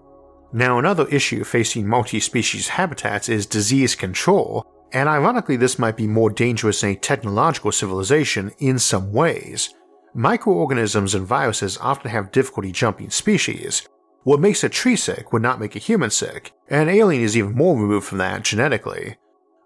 Now, 0.52 0.78
another 0.78 1.06
issue 1.08 1.42
facing 1.44 1.86
multi 1.86 2.20
species 2.20 2.68
habitats 2.68 3.28
is 3.28 3.46
disease 3.46 3.94
control, 3.94 4.64
and 4.92 5.08
ironically, 5.08 5.56
this 5.56 5.78
might 5.78 5.96
be 5.96 6.06
more 6.06 6.30
dangerous 6.30 6.80
than 6.80 6.90
a 6.90 6.96
technological 6.96 7.72
civilization 7.72 8.52
in 8.58 8.78
some 8.78 9.12
ways. 9.12 9.74
Microorganisms 10.14 11.14
and 11.14 11.26
viruses 11.26 11.76
often 11.78 12.10
have 12.10 12.32
difficulty 12.32 12.72
jumping 12.72 13.10
species. 13.10 13.88
What 14.26 14.40
makes 14.40 14.64
a 14.64 14.68
tree 14.68 14.96
sick 14.96 15.32
would 15.32 15.42
not 15.42 15.60
make 15.60 15.76
a 15.76 15.78
human 15.78 16.10
sick, 16.10 16.50
and 16.68 16.88
an 16.90 16.96
alien 16.96 17.22
is 17.22 17.36
even 17.36 17.52
more 17.52 17.80
removed 17.80 18.08
from 18.08 18.18
that 18.18 18.42
genetically. 18.42 19.18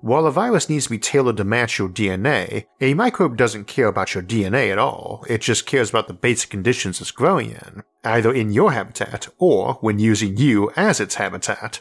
While 0.02 0.26
a 0.26 0.30
virus 0.30 0.68
needs 0.68 0.84
to 0.84 0.90
be 0.90 0.98
tailored 0.98 1.38
to 1.38 1.44
match 1.44 1.78
your 1.78 1.88
DNA, 1.88 2.66
a 2.78 2.92
microbe 2.92 3.38
doesn't 3.38 3.68
care 3.68 3.86
about 3.86 4.14
your 4.14 4.22
DNA 4.22 4.70
at 4.70 4.76
all, 4.76 5.24
it 5.30 5.40
just 5.40 5.64
cares 5.64 5.88
about 5.88 6.08
the 6.08 6.12
basic 6.12 6.50
conditions 6.50 7.00
it's 7.00 7.10
growing 7.10 7.52
in, 7.52 7.84
either 8.04 8.34
in 8.34 8.52
your 8.52 8.72
habitat 8.72 9.28
or 9.38 9.78
when 9.80 9.98
using 9.98 10.36
you 10.36 10.70
as 10.76 11.00
its 11.00 11.14
habitat. 11.14 11.80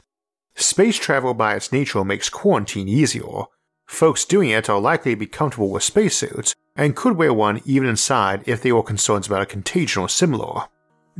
Space 0.55 0.97
travel 0.97 1.33
by 1.33 1.55
its 1.55 1.73
nature 1.73 2.05
makes 2.05 2.29
quarantine 2.29 2.87
easier. 2.87 3.43
Folks 3.87 4.23
doing 4.23 4.51
it 4.51 4.69
are 4.69 4.79
likely 4.79 5.15
to 5.15 5.19
be 5.19 5.27
comfortable 5.27 5.69
with 5.69 5.83
spacesuits 5.83 6.55
and 6.77 6.95
could 6.95 7.17
wear 7.17 7.33
one 7.33 7.61
even 7.65 7.89
inside 7.89 8.41
if 8.45 8.61
they 8.61 8.71
were 8.71 8.81
concerned 8.81 9.27
about 9.27 9.41
a 9.41 9.45
contagion 9.45 10.01
or 10.01 10.07
similar. 10.07 10.69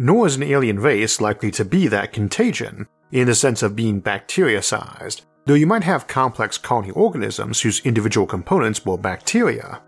Nor 0.02 0.28
is 0.28 0.38
an 0.38 0.44
alien 0.44 0.80
race 0.80 1.20
likely 1.20 1.52
to 1.52 1.66
be 1.66 1.90
that 1.90 2.14
contagion, 2.14 2.88
in 3.12 3.28
the 3.28 3.36
sense 3.36 3.62
of 3.62 3.76
being 3.76 4.00
bacteria 4.00 4.62
sized, 4.62 5.26
though 5.46 5.56
you 5.56 5.68
might 5.68 5.84
have 5.84 6.08
complex 6.08 6.58
colony 6.58 6.92
organisms 6.92 7.60
whose 7.60 7.82
individual 7.82 8.26
components 8.26 8.86
were 8.86 8.98
bacteria. 8.98 9.82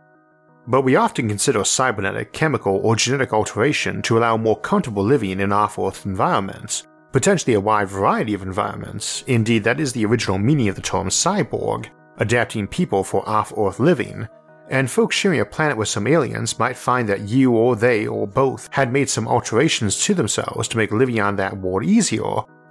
But 0.68 0.82
we 0.82 0.98
often 0.98 1.30
consider 1.30 1.64
cybernetic, 1.64 2.34
chemical, 2.34 2.82
or 2.84 2.98
genetic 2.98 3.32
alteration 3.32 4.02
to 4.02 4.18
allow 4.18 4.36
more 4.36 4.60
comfortable 4.60 5.02
living 5.02 5.40
in 5.40 5.54
off 5.54 5.80
Earth 5.80 6.06
environments, 6.06 6.86
potentially 7.14 7.54
a 7.54 7.62
wide 7.62 7.88
variety 7.88 8.34
of 8.34 8.42
environments. 8.42 9.24
Indeed, 9.28 9.64
that 9.64 9.80
is 9.80 9.94
the 9.94 10.06
original 10.06 10.38
meaning 10.38 10.68
of 10.68 10.76
the 10.76 10.82
term 10.82 11.08
cyborg, 11.08 11.88
adapting 12.18 12.68
people 12.68 13.06
for 13.06 13.28
off 13.30 13.54
Earth 13.58 13.80
living, 13.80 14.28
and 14.72 14.90
folks 14.90 15.16
sharing 15.16 15.42
a 15.42 15.46
planet 15.46 15.78
with 15.78 15.90
some 15.90 16.08
aliens 16.08 16.58
might 16.58 16.78
find 16.78 17.08
that 17.10 17.28
you 17.28 17.52
or 17.52 17.76
they 17.76 18.08
or 18.08 18.26
both 18.26 18.70
had 18.72 18.92
made 18.92 19.10
some 19.10 19.28
alterations 19.28 20.02
to 20.04 20.14
themselves 20.14 20.68
to 20.70 20.78
make 20.78 20.92
living 20.92 21.20
on 21.20 21.36
that 21.36 21.58
world 21.58 21.84
easier, 21.84 22.24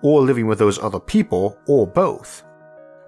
or 0.02 0.22
living 0.22 0.46
with 0.46 0.58
those 0.58 0.78
other 0.78 0.98
people, 0.98 1.58
or 1.66 1.86
both. 1.86 2.42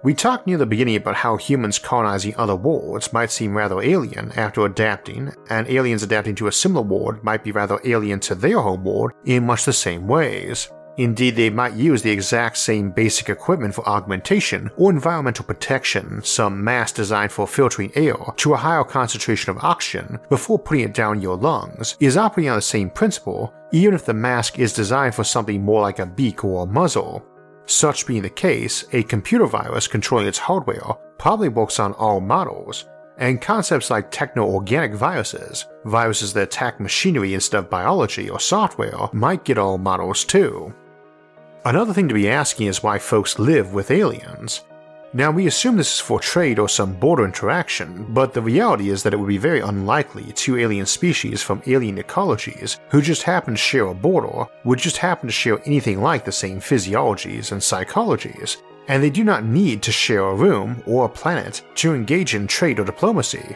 We 0.03 0.13
talked 0.13 0.45
near 0.45 0.57
the 0.57 0.65
beginning 0.65 0.97
about 0.97 1.15
how 1.15 1.37
humans 1.37 1.79
colonizing 1.79 2.35
other 2.35 2.55
worlds 2.55 3.11
might 3.13 3.31
seem 3.31 3.55
rather 3.55 3.81
alien 3.81 4.31
after 4.33 4.65
adapting, 4.65 5.33
and 5.49 5.67
aliens 5.67 6.03
adapting 6.03 6.35
to 6.35 6.47
a 6.47 6.51
similar 6.51 6.85
world 6.85 7.23
might 7.23 7.43
be 7.43 7.51
rather 7.51 7.79
alien 7.85 8.19
to 8.21 8.35
their 8.35 8.59
home 8.59 8.83
world 8.83 9.13
in 9.25 9.45
much 9.45 9.65
the 9.65 9.73
same 9.73 10.07
ways. 10.07 10.69
Indeed, 10.97 11.35
they 11.35 11.49
might 11.49 11.73
use 11.73 12.03
the 12.03 12.11
exact 12.11 12.57
same 12.57 12.91
basic 12.91 13.29
equipment 13.29 13.73
for 13.73 13.87
augmentation 13.89 14.69
or 14.77 14.91
environmental 14.91 15.43
protection, 15.43 16.21
some 16.23 16.63
mask 16.63 16.95
designed 16.95 17.31
for 17.31 17.47
filtering 17.47 17.91
air 17.95 18.15
to 18.37 18.53
a 18.53 18.57
higher 18.57 18.83
concentration 18.83 19.49
of 19.49 19.63
oxygen 19.63 20.19
before 20.29 20.59
putting 20.59 20.83
it 20.83 20.93
down 20.93 21.21
your 21.21 21.35
lungs, 21.35 21.97
is 21.99 22.15
operating 22.15 22.51
on 22.51 22.57
the 22.57 22.61
same 22.61 22.91
principle, 22.91 23.51
even 23.71 23.95
if 23.95 24.05
the 24.05 24.13
mask 24.13 24.59
is 24.59 24.71
designed 24.71 25.15
for 25.15 25.23
something 25.23 25.63
more 25.63 25.81
like 25.81 25.97
a 25.97 26.05
beak 26.05 26.43
or 26.43 26.63
a 26.63 26.67
muzzle. 26.67 27.25
Such 27.65 28.05
being 28.05 28.21
the 28.21 28.29
case, 28.29 28.85
a 28.91 29.01
computer 29.03 29.47
virus 29.47 29.87
controlling 29.87 30.27
its 30.27 30.37
hardware 30.37 30.93
probably 31.17 31.49
works 31.49 31.79
on 31.79 31.93
all 31.93 32.19
models, 32.19 32.85
and 33.17 33.41
concepts 33.41 33.89
like 33.89 34.11
techno 34.11 34.45
organic 34.45 34.93
viruses, 34.93 35.65
viruses 35.85 36.33
that 36.33 36.43
attack 36.43 36.79
machinery 36.79 37.33
instead 37.33 37.59
of 37.59 37.69
biology 37.69 38.29
or 38.29 38.39
software, 38.39 39.07
might 39.11 39.43
get 39.43 39.57
all 39.57 39.77
models 39.77 40.23
too. 40.23 40.73
Another 41.65 41.93
thing 41.93 42.09
to 42.09 42.13
be 42.13 42.29
asking 42.29 42.67
is 42.67 42.83
why 42.83 42.99
folks 42.99 43.39
live 43.39 43.73
with 43.73 43.89
aliens. 43.89 44.63
Now, 45.13 45.31
we 45.31 45.47
assume 45.47 45.77
this 45.77 45.93
is 45.93 45.99
for 46.01 46.19
trade 46.19 46.59
or 46.59 46.67
some 46.67 46.93
border 46.93 47.23
interaction, 47.23 48.05
but 48.09 48.33
the 48.33 48.41
reality 48.41 48.89
is 48.89 49.01
that 49.03 49.13
it 49.13 49.17
would 49.17 49.29
be 49.29 49.37
very 49.37 49.61
unlikely 49.61 50.33
two 50.33 50.57
alien 50.57 50.85
species 50.85 51.41
from 51.41 51.61
alien 51.65 51.97
ecologies 51.97 52.79
who 52.89 53.01
just 53.01 53.23
happen 53.23 53.53
to 53.53 53.57
share 53.57 53.85
a 53.85 53.93
border 53.93 54.45
would 54.65 54.79
just 54.79 54.97
happen 54.97 55.27
to 55.27 55.33
share 55.33 55.61
anything 55.65 56.01
like 56.01 56.25
the 56.25 56.33
same 56.33 56.59
physiologies 56.59 57.53
and 57.53 57.61
psychologies, 57.61 58.57
and 58.89 59.01
they 59.01 59.09
do 59.09 59.23
not 59.23 59.45
need 59.45 59.81
to 59.83 59.91
share 59.91 60.23
a 60.23 60.35
room 60.35 60.83
or 60.85 61.05
a 61.05 61.09
planet 61.09 61.61
to 61.75 61.93
engage 61.93 62.35
in 62.35 62.45
trade 62.45 62.77
or 62.77 62.83
diplomacy. 62.83 63.55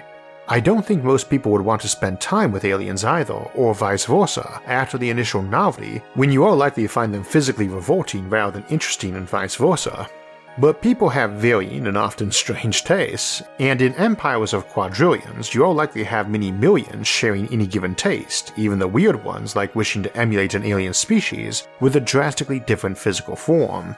I 0.49 0.61
don't 0.61 0.85
think 0.85 1.03
most 1.03 1.29
people 1.29 1.51
would 1.51 1.61
want 1.61 1.81
to 1.81 1.89
spend 1.89 2.21
time 2.21 2.53
with 2.53 2.63
aliens 2.63 3.03
either, 3.03 3.33
or 3.33 3.75
vice 3.75 4.05
versa, 4.05 4.61
after 4.65 4.97
the 4.97 5.09
initial 5.09 5.41
novelty, 5.41 6.01
when 6.13 6.31
you 6.31 6.45
are 6.45 6.55
likely 6.55 6.83
to 6.83 6.89
find 6.89 7.13
them 7.13 7.25
physically 7.25 7.67
revolting 7.67 8.29
rather 8.29 8.61
than 8.61 8.69
interesting 8.69 9.17
and 9.17 9.27
vice 9.27 9.55
versa. 9.55 10.07
But 10.57 10.81
people 10.81 11.09
have 11.09 11.33
varying 11.33 11.85
and 11.85 11.97
often 11.97 12.31
strange 12.31 12.85
tastes, 12.85 13.43
and 13.59 13.81
in 13.81 13.93
empires 13.95 14.53
of 14.53 14.69
quadrillions, 14.69 15.53
you 15.53 15.65
are 15.65 15.73
likely 15.73 16.03
to 16.03 16.09
have 16.09 16.29
many 16.29 16.49
millions 16.49 17.07
sharing 17.07 17.51
any 17.51 17.67
given 17.67 17.93
taste, 17.93 18.53
even 18.55 18.79
the 18.79 18.87
weird 18.87 19.21
ones 19.25 19.53
like 19.53 19.75
wishing 19.75 20.01
to 20.03 20.17
emulate 20.17 20.53
an 20.53 20.63
alien 20.63 20.93
species 20.93 21.67
with 21.81 21.97
a 21.97 21.99
drastically 21.99 22.61
different 22.61 22.97
physical 22.97 23.35
form. 23.35 23.97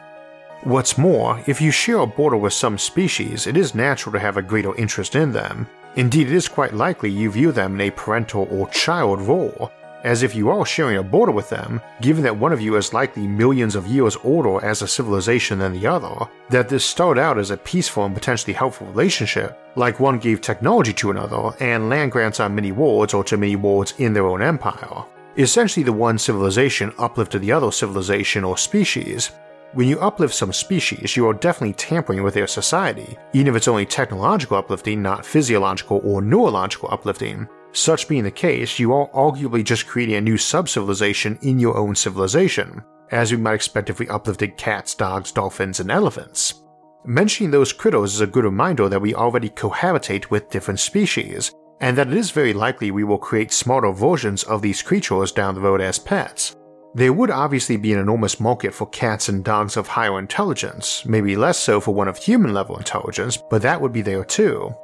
What's 0.63 0.97
more, 0.97 1.41
if 1.45 1.61
you 1.61 1.69
share 1.69 1.99
a 1.99 2.07
border 2.07 2.37
with 2.37 2.53
some 2.53 2.79
species, 2.79 3.45
it 3.45 3.55
is 3.55 3.75
natural 3.75 4.13
to 4.13 4.19
have 4.19 4.35
a 4.35 4.41
greater 4.41 4.75
interest 4.75 5.15
in 5.15 5.31
them, 5.31 5.67
Indeed, 5.95 6.27
it 6.27 6.33
is 6.33 6.47
quite 6.47 6.73
likely 6.73 7.09
you 7.09 7.31
view 7.31 7.51
them 7.51 7.75
in 7.75 7.87
a 7.87 7.91
parental 7.91 8.47
or 8.51 8.69
child 8.69 9.21
role, 9.21 9.71
as 10.03 10.23
if 10.23 10.35
you 10.35 10.49
are 10.49 10.65
sharing 10.65 10.97
a 10.97 11.03
border 11.03 11.31
with 11.31 11.49
them, 11.49 11.81
given 12.01 12.23
that 12.23 12.37
one 12.37 12.53
of 12.53 12.61
you 12.61 12.75
is 12.75 12.93
likely 12.93 13.27
millions 13.27 13.75
of 13.75 13.87
years 13.87 14.15
older 14.23 14.63
as 14.63 14.81
a 14.81 14.87
civilization 14.87 15.59
than 15.59 15.73
the 15.73 15.87
other, 15.87 16.15
that 16.49 16.69
this 16.69 16.85
started 16.85 17.19
out 17.19 17.37
as 17.37 17.51
a 17.51 17.57
peaceful 17.57 18.05
and 18.05 18.15
potentially 18.15 18.53
helpful 18.53 18.87
relationship, 18.87 19.59
like 19.75 19.99
one 19.99 20.19
gave 20.19 20.41
technology 20.41 20.93
to 20.93 21.11
another 21.11 21.51
and 21.59 21.89
land 21.89 22.11
grants 22.11 22.39
on 22.39 22.55
many 22.55 22.71
wards 22.71 23.13
or 23.13 23.23
to 23.23 23.37
many 23.37 23.55
wards 23.55 23.93
in 23.97 24.13
their 24.13 24.27
own 24.27 24.41
empire. 24.41 25.03
Essentially, 25.37 25.83
the 25.83 25.93
one 25.93 26.17
civilization 26.17 26.93
uplifted 26.97 27.41
the 27.41 27.51
other 27.51 27.71
civilization 27.71 28.43
or 28.43 28.57
species. 28.57 29.31
When 29.73 29.87
you 29.87 29.99
uplift 29.99 30.33
some 30.33 30.51
species, 30.51 31.15
you 31.15 31.27
are 31.27 31.33
definitely 31.33 31.73
tampering 31.73 32.23
with 32.23 32.33
their 32.33 32.47
society, 32.47 33.15
even 33.33 33.49
if 33.49 33.55
it's 33.55 33.67
only 33.67 33.85
technological 33.85 34.57
uplifting, 34.57 35.03
not 35.03 35.23
physiological 35.23 36.01
or 36.03 36.23
neurological 36.23 36.89
uplifting, 36.91 37.47
such 37.71 38.07
being 38.07 38.23
the 38.23 38.31
case, 38.31 38.79
you 38.79 38.91
are 38.93 39.07
arguably 39.11 39.63
just 39.63 39.85
creating 39.85 40.15
a 40.15 40.21
new 40.21 40.37
sub-civilization 40.37 41.37
in 41.43 41.59
your 41.59 41.77
own 41.77 41.93
civilization, 41.93 42.81
as 43.11 43.31
we 43.31 43.37
might 43.37 43.53
expect 43.53 43.91
if 43.91 43.99
we 43.99 44.09
uplifted 44.09 44.57
cats, 44.57 44.95
dogs, 44.95 45.31
dolphins, 45.31 45.79
and 45.79 45.91
elephants. 45.91 46.63
Mentioning 47.05 47.51
those 47.51 47.71
critters 47.71 48.15
is 48.15 48.21
a 48.21 48.27
good 48.27 48.45
reminder 48.45 48.89
that 48.89 49.01
we 49.01 49.13
already 49.13 49.49
cohabitate 49.49 50.31
with 50.31 50.49
different 50.49 50.79
species, 50.79 51.53
and 51.79 51.95
that 51.95 52.07
it 52.07 52.17
is 52.17 52.31
very 52.31 52.53
likely 52.53 52.89
we 52.89 53.03
will 53.03 53.19
create 53.19 53.53
smarter 53.53 53.91
versions 53.91 54.43
of 54.45 54.63
these 54.63 54.81
creatures 54.81 55.31
down 55.31 55.53
the 55.53 55.61
road 55.61 55.79
as 55.79 55.99
pets. 55.99 56.55
There 56.99 57.13
would 57.13 57.31
obviously 57.31 57.77
be 57.77 57.93
an 57.93 57.99
enormous 57.99 58.41
market 58.41 58.73
for 58.73 58.85
cats 58.89 59.29
and 59.29 59.41
dogs 59.41 59.77
of 59.77 59.87
higher 59.87 60.19
intelligence, 60.19 61.05
maybe 61.05 61.37
less 61.37 61.57
so 61.57 61.79
for 61.79 61.93
one 61.95 62.09
of 62.09 62.17
human 62.17 62.53
level 62.53 62.75
intelligence, 62.75 63.37
but 63.49 63.61
that 63.61 63.79
would 63.79 63.93
be 63.93 64.01
there 64.01 64.25
too. 64.25 64.75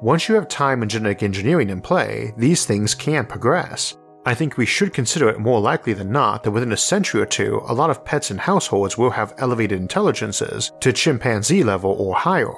Once 0.00 0.28
you 0.28 0.36
have 0.36 0.46
time 0.46 0.82
and 0.82 0.90
genetic 0.92 1.24
engineering 1.24 1.70
in 1.70 1.80
play, 1.80 2.32
these 2.36 2.64
things 2.64 2.94
can 2.94 3.26
progress. 3.26 3.96
I 4.24 4.34
think 4.34 4.56
we 4.56 4.66
should 4.66 4.94
consider 4.94 5.28
it 5.28 5.40
more 5.40 5.60
likely 5.60 5.94
than 5.94 6.12
not 6.12 6.44
that 6.44 6.52
within 6.52 6.70
a 6.70 6.76
century 6.76 7.20
or 7.20 7.26
two, 7.26 7.60
a 7.66 7.74
lot 7.74 7.90
of 7.90 8.04
pets 8.04 8.30
and 8.30 8.38
households 8.38 8.96
will 8.96 9.10
have 9.10 9.34
elevated 9.38 9.80
intelligences 9.80 10.70
to 10.78 10.92
chimpanzee 10.92 11.64
level 11.64 11.90
or 11.98 12.14
higher. 12.14 12.54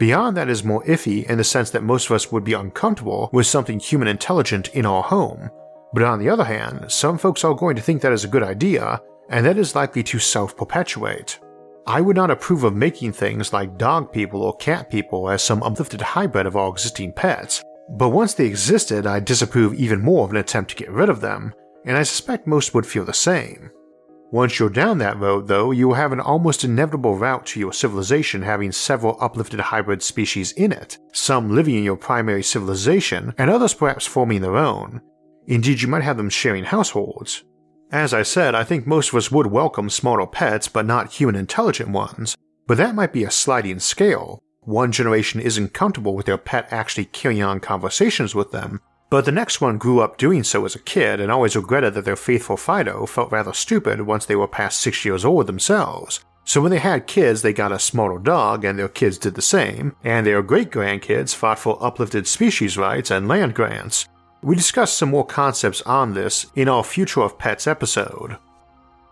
Beyond 0.00 0.36
that 0.36 0.48
is 0.48 0.64
more 0.64 0.82
iffy 0.82 1.24
in 1.30 1.38
the 1.38 1.44
sense 1.44 1.70
that 1.70 1.84
most 1.84 2.06
of 2.06 2.16
us 2.16 2.32
would 2.32 2.42
be 2.42 2.54
uncomfortable 2.54 3.30
with 3.32 3.46
something 3.46 3.78
human 3.78 4.08
intelligent 4.08 4.70
in 4.70 4.84
our 4.84 5.04
home. 5.04 5.48
But 5.92 6.02
on 6.02 6.18
the 6.18 6.28
other 6.28 6.44
hand, 6.44 6.90
some 6.90 7.18
folks 7.18 7.44
are 7.44 7.54
going 7.54 7.76
to 7.76 7.82
think 7.82 8.02
that 8.02 8.12
is 8.12 8.24
a 8.24 8.28
good 8.28 8.42
idea, 8.42 9.00
and 9.30 9.44
that 9.46 9.58
is 9.58 9.74
likely 9.74 10.02
to 10.04 10.18
self 10.18 10.56
perpetuate. 10.56 11.38
I 11.86 12.02
would 12.02 12.16
not 12.16 12.30
approve 12.30 12.64
of 12.64 12.74
making 12.74 13.12
things 13.12 13.52
like 13.52 13.78
dog 13.78 14.12
people 14.12 14.42
or 14.42 14.56
cat 14.56 14.90
people 14.90 15.30
as 15.30 15.42
some 15.42 15.62
uplifted 15.62 16.02
hybrid 16.02 16.44
of 16.44 16.56
our 16.56 16.68
existing 16.68 17.14
pets, 17.14 17.62
but 17.88 18.10
once 18.10 18.34
they 18.34 18.46
existed, 18.46 19.06
I'd 19.06 19.24
disapprove 19.24 19.72
even 19.74 20.02
more 20.02 20.24
of 20.24 20.30
an 20.30 20.36
attempt 20.36 20.70
to 20.70 20.76
get 20.76 20.90
rid 20.90 21.08
of 21.08 21.22
them, 21.22 21.54
and 21.86 21.96
I 21.96 22.02
suspect 22.02 22.46
most 22.46 22.74
would 22.74 22.86
feel 22.86 23.04
the 23.04 23.14
same. 23.14 23.70
Once 24.30 24.58
you're 24.58 24.68
down 24.68 24.98
that 24.98 25.18
road, 25.18 25.48
though, 25.48 25.70
you 25.70 25.88
will 25.88 25.94
have 25.94 26.12
an 26.12 26.20
almost 26.20 26.62
inevitable 26.62 27.16
route 27.16 27.46
to 27.46 27.58
your 27.58 27.72
civilization 27.72 28.42
having 28.42 28.70
several 28.70 29.16
uplifted 29.22 29.58
hybrid 29.58 30.02
species 30.02 30.52
in 30.52 30.70
it, 30.70 30.98
some 31.14 31.54
living 31.54 31.76
in 31.76 31.82
your 31.82 31.96
primary 31.96 32.42
civilization, 32.42 33.32
and 33.38 33.48
others 33.48 33.72
perhaps 33.72 34.06
forming 34.06 34.42
their 34.42 34.56
own. 34.56 35.00
Indeed, 35.48 35.82
you 35.82 35.88
might 35.88 36.04
have 36.04 36.16
them 36.16 36.30
sharing 36.30 36.64
households, 36.64 37.42
as 37.90 38.12
I 38.12 38.22
said, 38.22 38.54
I 38.54 38.64
think 38.64 38.86
most 38.86 39.08
of 39.08 39.14
us 39.14 39.30
would 39.30 39.46
welcome 39.46 39.88
smarter 39.88 40.26
pets 40.26 40.68
but 40.68 40.84
not 40.84 41.12
human 41.12 41.34
intelligent 41.34 41.88
ones, 41.88 42.36
but 42.66 42.76
that 42.76 42.94
might 42.94 43.14
be 43.14 43.24
a 43.24 43.30
sliding 43.30 43.78
scale. 43.78 44.40
One 44.60 44.92
generation 44.92 45.40
isn't 45.40 45.72
comfortable 45.72 46.14
with 46.14 46.26
their 46.26 46.36
pet 46.36 46.68
actually 46.70 47.06
carrying 47.06 47.42
on 47.42 47.60
conversations 47.60 48.34
with 48.34 48.52
them, 48.52 48.82
but 49.08 49.24
the 49.24 49.32
next 49.32 49.62
one 49.62 49.78
grew 49.78 50.00
up 50.00 50.18
doing 50.18 50.44
so 50.44 50.66
as 50.66 50.74
a 50.74 50.80
kid 50.80 51.18
and 51.18 51.32
always 51.32 51.56
regretted 51.56 51.94
that 51.94 52.04
their 52.04 52.14
faithful 52.14 52.58
Fido 52.58 53.06
felt 53.06 53.32
rather 53.32 53.54
stupid 53.54 54.02
once 54.02 54.26
they 54.26 54.36
were 54.36 54.46
past 54.46 54.80
six 54.80 55.06
years 55.06 55.24
old 55.24 55.46
themselves. 55.46 56.22
So 56.44 56.60
when 56.60 56.70
they 56.70 56.78
had 56.78 57.06
kids, 57.06 57.40
they 57.40 57.54
got 57.54 57.72
a 57.72 57.78
smarter 57.78 58.18
dog, 58.18 58.64
and 58.64 58.78
their 58.78 58.88
kids 58.88 59.16
did 59.16 59.34
the 59.34 59.42
same, 59.42 59.96
and 60.04 60.26
their 60.26 60.42
great 60.42 60.70
grandkids 60.70 61.34
fought 61.34 61.58
for 61.58 61.82
uplifted 61.82 62.26
species 62.26 62.76
rights 62.76 63.10
and 63.10 63.28
land 63.28 63.54
grants, 63.54 64.08
we 64.42 64.54
discuss 64.54 64.92
some 64.92 65.10
more 65.10 65.26
concepts 65.26 65.82
on 65.82 66.14
this 66.14 66.46
in 66.54 66.68
our 66.68 66.84
Future 66.84 67.22
of 67.22 67.38
Pets 67.38 67.66
episode. 67.66 68.36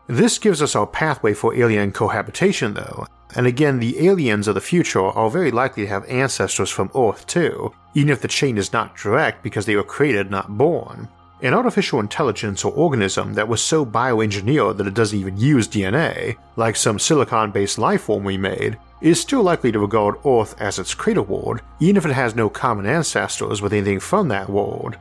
This 0.07 0.39
gives 0.39 0.63
us 0.63 0.77
our 0.77 0.87
pathway 0.87 1.35
for 1.35 1.55
alien 1.55 1.91
cohabitation, 1.91 2.75
though, 2.75 3.07
and 3.35 3.45
again, 3.45 3.81
the 3.81 4.07
aliens 4.07 4.47
of 4.47 4.55
the 4.55 4.61
future 4.61 5.01
are 5.03 5.29
very 5.29 5.51
likely 5.51 5.83
to 5.83 5.89
have 5.89 6.09
ancestors 6.09 6.71
from 6.71 6.93
Earth 6.95 7.27
too, 7.27 7.73
even 7.95 8.11
if 8.11 8.21
the 8.21 8.29
chain 8.29 8.57
is 8.57 8.73
not 8.73 8.97
direct 8.97 9.43
because 9.43 9.67
they 9.67 9.75
were 9.75 9.83
created, 9.83 10.31
not 10.31 10.57
born. 10.57 11.09
An 11.43 11.55
artificial 11.55 11.99
intelligence 11.99 12.65
or 12.65 12.73
organism 12.73 13.35
that 13.35 13.49
was 13.49 13.61
so 13.61 13.85
bioengineered 13.85 14.77
that 14.77 14.87
it 14.87 14.95
doesn't 14.95 15.19
even 15.19 15.37
use 15.37 15.67
DNA, 15.67 16.37
like 16.55 16.77
some 16.77 17.01
silicon 17.01 17.51
based 17.51 17.79
lifeform 17.79 18.23
we 18.23 18.39
made, 18.39 18.79
is 19.01 19.21
still 19.21 19.43
likely 19.43 19.73
to 19.73 19.81
regard 19.81 20.15
Earth 20.25 20.55
as 20.61 20.79
its 20.79 20.95
cradle 20.95 21.25
world, 21.25 21.61
even 21.81 21.97
if 21.97 22.07
it 22.07 22.13
has 22.13 22.37
no 22.37 22.49
common 22.49 22.87
ancestors 22.87 23.61
with 23.61 23.73
anything 23.73 23.99
from 23.99 24.29
that 24.29 24.49
world 24.49 24.97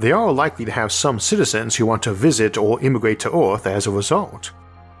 they 0.00 0.12
are 0.12 0.32
likely 0.32 0.64
to 0.64 0.72
have 0.72 0.90
some 0.90 1.20
citizens 1.20 1.76
who 1.76 1.84
want 1.84 2.02
to 2.02 2.12
visit 2.14 2.56
or 2.56 2.80
immigrate 2.80 3.20
to 3.20 3.36
Earth 3.36 3.66
as 3.66 3.86
a 3.86 3.90
result. 3.90 4.50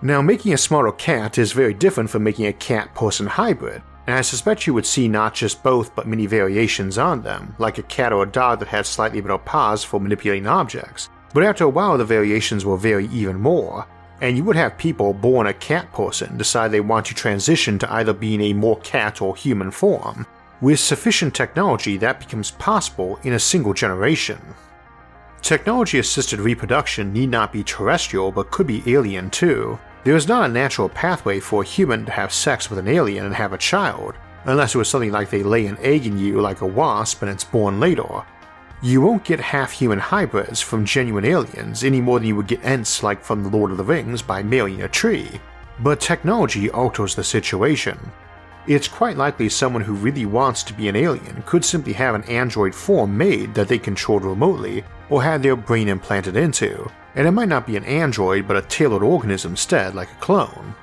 Now, 0.02 0.20
making 0.20 0.52
a 0.52 0.58
smarter 0.58 0.92
cat 0.92 1.38
is 1.38 1.52
very 1.52 1.72
different 1.72 2.10
from 2.10 2.22
making 2.22 2.46
a 2.46 2.52
cat 2.52 2.94
person 2.94 3.26
hybrid, 3.26 3.82
and 4.06 4.16
I 4.16 4.20
suspect 4.20 4.66
you 4.66 4.74
would 4.74 4.84
see 4.84 5.08
not 5.08 5.34
just 5.34 5.62
both 5.62 5.94
but 5.94 6.06
many 6.06 6.26
variations 6.26 6.98
on 6.98 7.22
them, 7.22 7.54
like 7.58 7.78
a 7.78 7.82
cat 7.84 8.12
or 8.12 8.24
a 8.24 8.30
dog 8.30 8.58
that 8.58 8.68
had 8.68 8.84
slightly 8.84 9.22
better 9.22 9.38
paws 9.38 9.82
for 9.82 10.00
manipulating 10.00 10.46
objects. 10.46 11.08
But 11.32 11.44
after 11.44 11.64
a 11.64 11.68
while, 11.68 11.96
the 11.96 12.04
variations 12.04 12.66
will 12.66 12.76
vary 12.76 13.06
even 13.06 13.40
more, 13.40 13.86
and 14.20 14.36
you 14.36 14.44
would 14.44 14.56
have 14.56 14.76
people 14.76 15.14
born 15.14 15.46
a 15.46 15.54
cat 15.54 15.90
person 15.94 16.36
decide 16.36 16.72
they 16.72 16.80
want 16.80 17.06
to 17.06 17.14
transition 17.14 17.78
to 17.78 17.92
either 17.94 18.12
being 18.12 18.42
a 18.42 18.52
more 18.52 18.78
cat 18.80 19.22
or 19.22 19.34
human 19.34 19.70
form. 19.70 20.26
With 20.60 20.78
sufficient 20.78 21.34
technology, 21.34 21.96
that 21.98 22.20
becomes 22.20 22.50
possible 22.50 23.18
in 23.22 23.32
a 23.32 23.38
single 23.38 23.72
generation. 23.72 24.40
Technology 25.42 25.98
assisted 25.98 26.38
reproduction 26.38 27.12
need 27.12 27.30
not 27.30 27.52
be 27.52 27.64
terrestrial 27.64 28.30
but 28.30 28.50
could 28.50 28.66
be 28.66 28.82
alien 28.86 29.30
too. 29.30 29.78
There 30.04 30.14
is 30.14 30.28
not 30.28 30.48
a 30.48 30.52
natural 30.52 30.88
pathway 30.88 31.40
for 31.40 31.62
a 31.62 31.66
human 31.66 32.04
to 32.06 32.12
have 32.12 32.32
sex 32.32 32.70
with 32.70 32.78
an 32.78 32.88
alien 32.88 33.26
and 33.26 33.34
have 33.34 33.52
a 33.52 33.58
child, 33.58 34.14
unless 34.44 34.74
it 34.74 34.78
was 34.78 34.88
something 34.88 35.12
like 35.12 35.30
they 35.30 35.42
lay 35.42 35.66
an 35.66 35.78
egg 35.80 36.06
in 36.06 36.18
you 36.18 36.40
like 36.40 36.60
a 36.60 36.66
wasp 36.66 37.22
and 37.22 37.30
it's 37.30 37.44
born 37.44 37.80
later. 37.80 38.24
You 38.82 39.00
won't 39.00 39.24
get 39.24 39.40
half 39.40 39.72
human 39.72 39.98
hybrids 39.98 40.60
from 40.60 40.84
genuine 40.84 41.24
aliens 41.24 41.84
any 41.84 42.00
more 42.00 42.18
than 42.18 42.28
you 42.28 42.36
would 42.36 42.46
get 42.46 42.62
Ents 42.62 43.02
like 43.02 43.22
from 43.22 43.42
The 43.42 43.50
Lord 43.50 43.70
of 43.70 43.76
the 43.76 43.84
Rings 43.84 44.22
by 44.22 44.42
marrying 44.42 44.82
a 44.82 44.88
tree. 44.88 45.40
But 45.80 46.00
technology 46.00 46.70
alters 46.70 47.14
the 47.14 47.24
situation. 47.24 47.98
It's 48.66 48.88
quite 48.88 49.16
likely 49.16 49.48
someone 49.48 49.82
who 49.82 49.94
really 49.94 50.26
wants 50.26 50.62
to 50.64 50.74
be 50.74 50.88
an 50.88 50.96
alien 50.96 51.42
could 51.46 51.64
simply 51.64 51.94
have 51.94 52.14
an 52.14 52.24
android 52.24 52.74
form 52.74 53.16
made 53.16 53.54
that 53.54 53.68
they 53.68 53.78
controlled 53.78 54.24
remotely 54.24 54.84
or 55.10 55.22
had 55.22 55.42
their 55.42 55.56
brain 55.56 55.88
implanted 55.88 56.36
into, 56.36 56.90
and 57.14 57.26
it 57.26 57.32
might 57.32 57.48
not 57.48 57.66
be 57.66 57.76
an 57.76 57.84
android 57.84 58.48
but 58.48 58.56
a 58.56 58.62
tailored 58.62 59.02
organism 59.02 59.52
instead, 59.52 59.94
like 59.94 60.10
a 60.10 60.20
clone. 60.20 60.74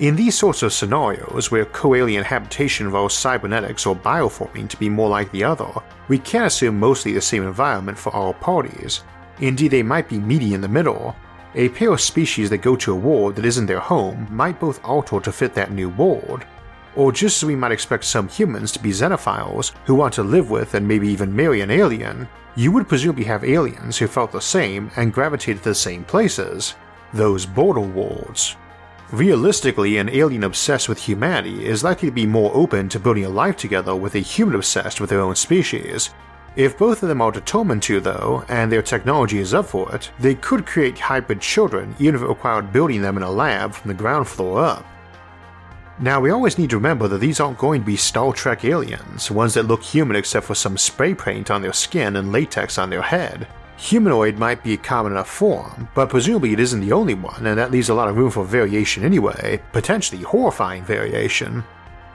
In 0.00 0.16
these 0.16 0.36
sorts 0.36 0.62
of 0.62 0.72
scenarios, 0.72 1.50
where 1.50 1.66
co-alien 1.66 2.24
habitation 2.24 2.86
involves 2.86 3.14
cybernetics 3.14 3.86
or 3.86 3.94
bioforming 3.94 4.68
to 4.68 4.76
be 4.76 4.88
more 4.88 5.08
like 5.08 5.30
the 5.30 5.44
other, 5.44 5.70
we 6.08 6.18
can 6.18 6.46
assume 6.46 6.80
mostly 6.80 7.12
the 7.12 7.20
same 7.20 7.44
environment 7.44 7.96
for 7.96 8.12
all 8.12 8.34
parties. 8.34 9.02
Indeed, 9.40 9.70
they 9.70 9.82
might 9.82 10.08
be 10.08 10.18
meaty 10.18 10.54
in 10.54 10.60
the 10.60 10.68
middle. 10.68 11.14
A 11.54 11.68
pair 11.68 11.92
of 11.92 12.00
species 12.00 12.50
that 12.50 12.58
go 12.58 12.74
to 12.74 12.92
a 12.92 12.96
world 12.96 13.36
that 13.36 13.44
isn't 13.44 13.66
their 13.66 13.78
home 13.78 14.26
might 14.30 14.58
both 14.58 14.84
alter 14.84 15.20
to 15.20 15.30
fit 15.30 15.54
that 15.54 15.70
new 15.70 15.88
world, 15.90 16.44
or 16.96 17.12
just 17.12 17.42
as 17.42 17.46
we 17.46 17.56
might 17.56 17.72
expect 17.72 18.04
some 18.04 18.28
humans 18.28 18.72
to 18.72 18.78
be 18.78 18.90
xenophiles 18.90 19.72
who 19.84 19.94
want 19.94 20.14
to 20.14 20.22
live 20.22 20.50
with 20.50 20.74
and 20.74 20.86
maybe 20.86 21.08
even 21.08 21.34
marry 21.34 21.60
an 21.60 21.70
alien, 21.70 22.28
you 22.56 22.70
would 22.70 22.88
presumably 22.88 23.24
have 23.24 23.44
aliens 23.44 23.98
who 23.98 24.06
felt 24.06 24.32
the 24.32 24.40
same 24.40 24.90
and 24.96 25.12
gravitated 25.12 25.62
to 25.62 25.70
the 25.70 25.74
same 25.74 26.04
places, 26.04 26.74
those 27.12 27.46
border 27.46 27.80
worlds. 27.80 28.56
Realistically, 29.12 29.98
an 29.98 30.08
alien 30.08 30.44
obsessed 30.44 30.88
with 30.88 30.98
humanity 30.98 31.66
is 31.66 31.84
likely 31.84 32.08
to 32.08 32.14
be 32.14 32.26
more 32.26 32.50
open 32.54 32.88
to 32.88 32.98
building 32.98 33.24
a 33.24 33.28
life 33.28 33.56
together 33.56 33.94
with 33.94 34.14
a 34.14 34.20
human 34.20 34.54
obsessed 34.54 35.00
with 35.00 35.10
their 35.10 35.20
own 35.20 35.36
species. 35.36 36.10
If 36.56 36.78
both 36.78 37.02
of 37.02 37.08
them 37.08 37.20
are 37.20 37.32
determined 37.32 37.82
to, 37.84 38.00
though, 38.00 38.44
and 38.48 38.70
their 38.70 38.82
technology 38.82 39.38
is 39.38 39.54
up 39.54 39.66
for 39.66 39.92
it, 39.94 40.10
they 40.20 40.36
could 40.36 40.66
create 40.66 40.98
hybrid 40.98 41.40
children 41.40 41.94
even 41.98 42.14
if 42.14 42.22
it 42.22 42.28
required 42.28 42.72
building 42.72 43.02
them 43.02 43.16
in 43.16 43.22
a 43.22 43.30
lab 43.30 43.74
from 43.74 43.88
the 43.88 43.94
ground 43.94 44.28
floor 44.28 44.60
up. 44.64 44.86
Now, 46.00 46.20
we 46.20 46.30
always 46.30 46.58
need 46.58 46.70
to 46.70 46.76
remember 46.76 47.06
that 47.06 47.18
these 47.18 47.38
aren't 47.38 47.58
going 47.58 47.82
to 47.82 47.86
be 47.86 47.96
Star 47.96 48.32
Trek 48.32 48.64
aliens, 48.64 49.30
ones 49.30 49.54
that 49.54 49.68
look 49.68 49.82
human 49.82 50.16
except 50.16 50.46
for 50.46 50.54
some 50.54 50.76
spray 50.76 51.14
paint 51.14 51.52
on 51.52 51.62
their 51.62 51.72
skin 51.72 52.16
and 52.16 52.32
latex 52.32 52.78
on 52.78 52.90
their 52.90 53.02
head. 53.02 53.46
Humanoid 53.76 54.36
might 54.36 54.64
be 54.64 54.72
a 54.72 54.76
common 54.76 55.12
enough 55.12 55.30
form, 55.30 55.88
but 55.94 56.08
presumably 56.08 56.52
it 56.52 56.60
isn't 56.60 56.80
the 56.80 56.92
only 56.92 57.14
one, 57.14 57.46
and 57.46 57.58
that 57.58 57.70
leaves 57.70 57.90
a 57.90 57.94
lot 57.94 58.08
of 58.08 58.16
room 58.16 58.30
for 58.30 58.44
variation 58.44 59.04
anyway, 59.04 59.62
potentially 59.72 60.22
horrifying 60.22 60.84
variation. 60.84 61.62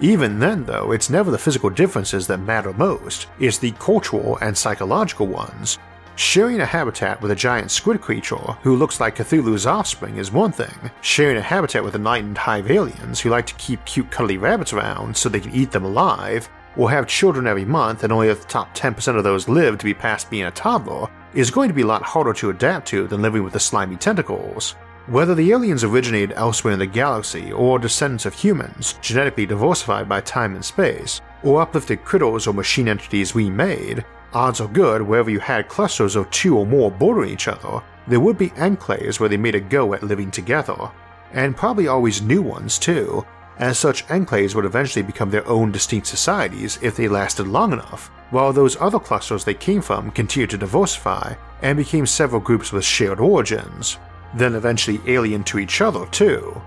Even 0.01 0.39
then, 0.39 0.65
though, 0.65 0.91
it's 0.91 1.09
never 1.09 1.31
the 1.31 1.37
physical 1.37 1.69
differences 1.69 2.27
that 2.27 2.39
matter 2.39 2.73
most, 2.73 3.27
it's 3.39 3.57
the 3.57 3.71
cultural 3.71 4.37
and 4.41 4.57
psychological 4.57 5.27
ones. 5.27 5.77
Sharing 6.19 6.59
a 6.59 6.65
habitat 6.65 7.21
with 7.21 7.31
a 7.31 7.35
giant 7.35 7.71
squid 7.71 8.01
creature 8.01 8.35
who 8.61 8.75
looks 8.75 8.99
like 8.99 9.15
Cthulhu's 9.15 9.65
offspring 9.65 10.17
is 10.17 10.33
one 10.33 10.51
thing, 10.51 10.91
sharing 10.99 11.37
a 11.37 11.41
habitat 11.41 11.81
with 11.81 11.95
enlightened 11.95 12.37
hive 12.37 12.69
aliens 12.69 13.21
who 13.21 13.29
like 13.29 13.45
to 13.45 13.53
keep 13.53 13.85
cute 13.85 14.11
cuddly 14.11 14.37
rabbits 14.37 14.73
around 14.73 15.15
so 15.15 15.29
they 15.29 15.39
can 15.39 15.55
eat 15.55 15.71
them 15.71 15.85
alive, 15.85 16.49
or 16.75 16.91
have 16.91 17.07
children 17.07 17.47
every 17.47 17.63
month 17.63 18.03
and 18.03 18.11
only 18.11 18.27
the 18.27 18.35
top 18.35 18.75
10% 18.75 19.15
of 19.15 19.23
those 19.23 19.47
live 19.47 19.77
to 19.77 19.85
be 19.85 19.93
past 19.93 20.29
being 20.29 20.43
a 20.43 20.51
toddler, 20.51 21.07
is 21.33 21.49
going 21.49 21.69
to 21.69 21.73
be 21.73 21.83
a 21.83 21.87
lot 21.87 22.03
harder 22.03 22.33
to 22.33 22.49
adapt 22.49 22.85
to 22.89 23.07
than 23.07 23.21
living 23.21 23.41
with 23.41 23.53
the 23.53 23.59
slimy 23.59 23.95
tentacles. 23.95 24.71
Whether 25.07 25.35
the 25.35 25.51
aliens 25.53 25.85
originated 25.85 26.33
elsewhere 26.35 26.73
in 26.73 26.79
the 26.79 26.85
galaxy 26.85 27.53
or 27.53 27.79
descendants 27.79 28.25
of 28.25 28.33
humans, 28.33 28.95
genetically 29.01 29.45
diversified 29.45 30.09
by 30.09 30.19
time 30.19 30.55
and 30.55 30.65
space, 30.65 31.21
or 31.43 31.61
uplifted 31.61 32.03
critters 32.03 32.45
or 32.45 32.53
machine 32.53 32.89
entities 32.89 33.33
we 33.33 33.49
made, 33.49 34.03
odds 34.33 34.61
are 34.61 34.67
good 34.67 35.01
wherever 35.01 35.29
you 35.29 35.39
had 35.39 35.67
clusters 35.67 36.15
of 36.15 36.29
two 36.31 36.57
or 36.57 36.65
more 36.65 36.91
bordering 36.91 37.31
each 37.31 37.47
other, 37.47 37.81
there 38.07 38.19
would 38.19 38.37
be 38.37 38.49
enclaves 38.51 39.19
where 39.19 39.29
they 39.29 39.37
made 39.37 39.55
a 39.55 39.59
go 39.59 39.93
at 39.93 40.03
living 40.03 40.31
together. 40.31 40.91
And 41.33 41.55
probably 41.55 41.87
always 41.87 42.21
new 42.21 42.41
ones 42.41 42.79
too, 42.79 43.25
as 43.57 43.77
such 43.77 44.07
enclaves 44.07 44.55
would 44.55 44.65
eventually 44.65 45.03
become 45.03 45.29
their 45.29 45.47
own 45.47 45.71
distinct 45.71 46.07
societies 46.07 46.79
if 46.81 46.95
they 46.95 47.07
lasted 47.07 47.47
long 47.47 47.73
enough, 47.73 48.07
while 48.31 48.53
those 48.53 48.79
other 48.79 48.99
clusters 48.99 49.43
they 49.43 49.53
came 49.53 49.81
from 49.81 50.11
continued 50.11 50.49
to 50.51 50.57
diversify 50.57 51.33
and 51.61 51.77
became 51.77 52.05
several 52.05 52.41
groups 52.41 52.71
with 52.71 52.85
shared 52.85 53.19
origins 53.19 53.97
then 54.33 54.55
eventually 54.55 54.99
alien 55.07 55.43
to 55.45 55.59
each 55.59 55.81
other 55.81 56.05
too. 56.07 56.61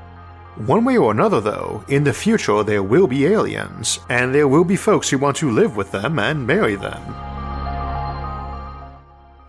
One 0.57 0.85
way 0.85 0.99
or 0.99 1.13
another, 1.13 1.41
though, 1.41 1.85
in 1.89 2.05
the 2.05 2.13
future 2.13 2.63
there 2.63 2.83
will 2.83 3.07
be 3.07 3.27
aliens, 3.27 4.01
and 4.09 4.35
there 4.35 4.49
will 4.49 4.65
be 4.65 4.77
folks 4.77 5.09
who 5.09 5.19
want 5.19 5.37
to 5.39 5.51
live 5.51 5.77
with 5.77 5.91
them 5.93 6.19
and 6.19 6.47
marry 6.47 6.77
them. 6.77 7.32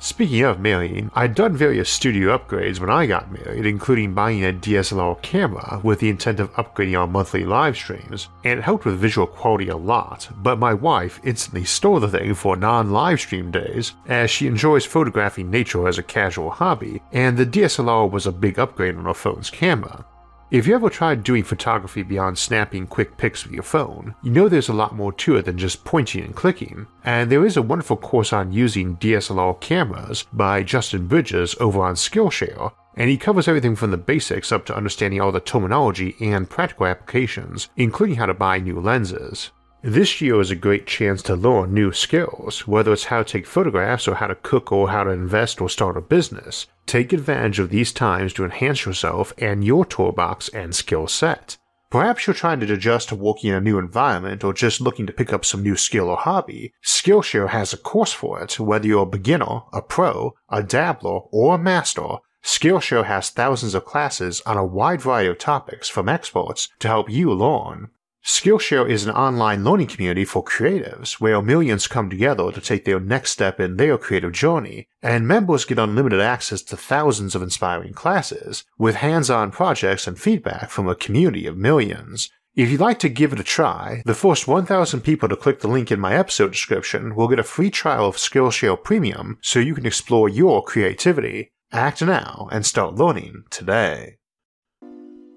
Speaking 0.03 0.43
of 0.43 0.59
marrying, 0.59 1.09
I'd 1.15 1.33
done 1.33 1.55
various 1.55 1.89
studio 1.89 2.37
upgrades 2.37 2.77
when 2.77 2.89
I 2.89 3.05
got 3.05 3.31
married, 3.31 3.65
including 3.65 4.13
buying 4.13 4.43
a 4.43 4.51
DSLR 4.51 5.21
camera 5.21 5.79
with 5.81 5.99
the 5.99 6.09
intent 6.09 6.41
of 6.41 6.51
upgrading 6.55 6.99
our 6.99 7.07
monthly 7.07 7.45
live 7.45 7.77
streams, 7.77 8.27
and 8.43 8.59
it 8.59 8.63
helped 8.63 8.83
with 8.83 8.99
visual 8.99 9.25
quality 9.25 9.69
a 9.69 9.77
lot, 9.77 10.27
but 10.35 10.59
my 10.59 10.73
wife 10.73 11.21
instantly 11.23 11.63
stole 11.63 12.01
the 12.01 12.09
thing 12.09 12.33
for 12.33 12.57
non 12.57 12.91
live 12.91 13.21
stream 13.21 13.49
days, 13.49 13.93
as 14.05 14.29
she 14.29 14.45
enjoys 14.45 14.83
photographing 14.83 15.49
nature 15.49 15.87
as 15.87 15.97
a 15.97 16.03
casual 16.03 16.49
hobby, 16.49 17.01
and 17.13 17.37
the 17.37 17.45
DSLR 17.45 18.11
was 18.11 18.27
a 18.27 18.33
big 18.33 18.59
upgrade 18.59 18.97
on 18.97 19.05
her 19.05 19.13
phone's 19.13 19.49
camera. 19.49 20.03
If 20.51 20.67
you 20.67 20.75
ever 20.75 20.89
tried 20.89 21.23
doing 21.23 21.43
photography 21.43 22.03
beyond 22.03 22.37
snapping 22.37 22.85
quick 22.85 23.17
pics 23.17 23.43
with 23.43 23.53
your 23.53 23.63
phone, 23.63 24.13
you 24.21 24.29
know 24.29 24.47
there's 24.47 24.69
a 24.69 24.73
lot 24.73 24.95
more 24.95 25.11
to 25.13 25.37
it 25.37 25.45
than 25.45 25.57
just 25.57 25.83
pointing 25.83 26.23
and 26.23 26.35
clicking, 26.35 26.85
and 27.03 27.31
there 27.31 27.45
is 27.45 27.57
a 27.57 27.61
wonderful 27.61 27.97
course 27.97 28.31
on 28.31 28.51
using 28.51 28.97
DSLR 28.97 29.59
cameras 29.61 30.25
by 30.31 30.61
Justin 30.61 31.07
Bridges 31.07 31.55
over 31.59 31.81
on 31.81 31.95
Skillshare, 31.95 32.71
and 32.95 33.09
he 33.09 33.17
covers 33.17 33.47
everything 33.47 33.75
from 33.75 33.89
the 33.89 33.97
basics 33.97 34.51
up 34.51 34.65
to 34.67 34.75
understanding 34.75 35.19
all 35.19 35.31
the 35.31 35.39
terminology 35.39 36.15
and 36.19 36.49
practical 36.49 36.85
applications, 36.85 37.69
including 37.75 38.17
how 38.17 38.27
to 38.27 38.33
buy 38.35 38.59
new 38.59 38.79
lenses. 38.79 39.49
This 39.85 40.21
year 40.21 40.39
is 40.39 40.49
a 40.49 40.55
great 40.55 40.87
chance 40.87 41.21
to 41.23 41.35
learn 41.35 41.73
new 41.73 41.91
skills, 41.91 42.65
whether 42.65 42.93
it's 42.93 43.03
how 43.03 43.21
to 43.21 43.29
take 43.29 43.45
photographs 43.45 44.07
or 44.07 44.15
how 44.15 44.27
to 44.27 44.35
cook 44.35 44.71
or 44.71 44.91
how 44.91 45.03
to 45.03 45.09
invest 45.09 45.59
or 45.59 45.67
start 45.67 45.97
a 45.97 46.01
business. 46.01 46.67
Take 46.85 47.11
advantage 47.11 47.59
of 47.59 47.69
these 47.69 47.91
times 47.91 48.31
to 48.33 48.45
enhance 48.45 48.85
yourself 48.85 49.33
and 49.37 49.61
your 49.65 49.83
toolbox 49.83 50.47
and 50.47 50.73
skill 50.73 51.09
set. 51.09 51.57
Perhaps 51.89 52.25
you're 52.25 52.33
trying 52.33 52.61
to 52.61 52.73
adjust 52.73 53.09
to 53.09 53.15
working 53.15 53.49
in 53.49 53.57
a 53.57 53.59
new 53.61 53.77
environment 53.77 54.45
or 54.45 54.53
just 54.53 54.79
looking 54.79 55.05
to 55.05 55.11
pick 55.11 55.33
up 55.33 55.43
some 55.43 55.61
new 55.61 55.75
skill 55.75 56.07
or 56.07 56.15
hobby. 56.15 56.71
Skillshare 56.81 57.49
has 57.49 57.73
a 57.73 57.77
course 57.77 58.13
for 58.13 58.41
it, 58.41 58.57
whether 58.57 58.87
you're 58.87 59.03
a 59.03 59.05
beginner, 59.05 59.63
a 59.73 59.81
pro, 59.81 60.33
a 60.47 60.63
dabbler, 60.63 61.19
or 61.29 61.55
a 61.55 61.57
master. 61.57 62.19
Skillshare 62.41 63.07
has 63.07 63.29
thousands 63.29 63.75
of 63.75 63.83
classes 63.83 64.41
on 64.45 64.55
a 64.55 64.65
wide 64.65 65.01
variety 65.01 65.27
of 65.27 65.39
topics 65.39 65.89
from 65.89 66.07
experts 66.07 66.69
to 66.79 66.87
help 66.87 67.09
you 67.09 67.33
learn. 67.33 67.89
Skillshare 68.25 68.89
is 68.89 69.05
an 69.05 69.13
online 69.13 69.65
learning 69.65 69.87
community 69.87 70.23
for 70.23 70.41
creatives 70.41 71.13
where 71.13 71.41
millions 71.41 71.87
come 71.87 72.09
together 72.09 72.53
to 72.53 72.61
take 72.61 72.85
their 72.85 72.99
next 72.99 73.31
step 73.31 73.59
in 73.59 73.75
their 73.75 73.97
creative 73.97 74.31
journey, 74.31 74.87
and 75.01 75.27
members 75.27 75.65
get 75.65 75.77
unlimited 75.77 76.21
access 76.21 76.61
to 76.61 76.77
thousands 76.77 77.35
of 77.35 77.41
inspiring 77.41 77.91
classes, 77.91 78.63
with 78.77 78.95
hands 78.95 79.29
on 79.29 79.51
projects 79.51 80.07
and 80.07 80.17
feedback 80.17 80.69
from 80.69 80.87
a 80.87 80.95
community 80.95 81.45
of 81.45 81.57
millions. 81.57 82.29
If 82.55 82.69
you'd 82.69 82.79
like 82.79 82.99
to 82.99 83.09
give 83.09 83.33
it 83.33 83.41
a 83.41 83.43
try, 83.43 84.03
the 84.05 84.13
first 84.13 84.47
1,000 84.47 85.01
people 85.01 85.27
to 85.27 85.35
click 85.35 85.59
the 85.59 85.67
link 85.67 85.91
in 85.91 85.99
my 85.99 86.15
episode 86.15 86.51
description 86.51 87.15
will 87.15 87.27
get 87.27 87.39
a 87.39 87.43
free 87.43 87.71
trial 87.71 88.07
of 88.07 88.15
Skillshare 88.15 88.81
Premium 88.81 89.37
so 89.41 89.59
you 89.59 89.75
can 89.75 89.85
explore 89.85 90.29
your 90.29 90.63
creativity. 90.63 91.51
Act 91.73 92.01
now 92.01 92.47
and 92.53 92.65
start 92.65 92.95
learning 92.95 93.43
today. 93.49 94.17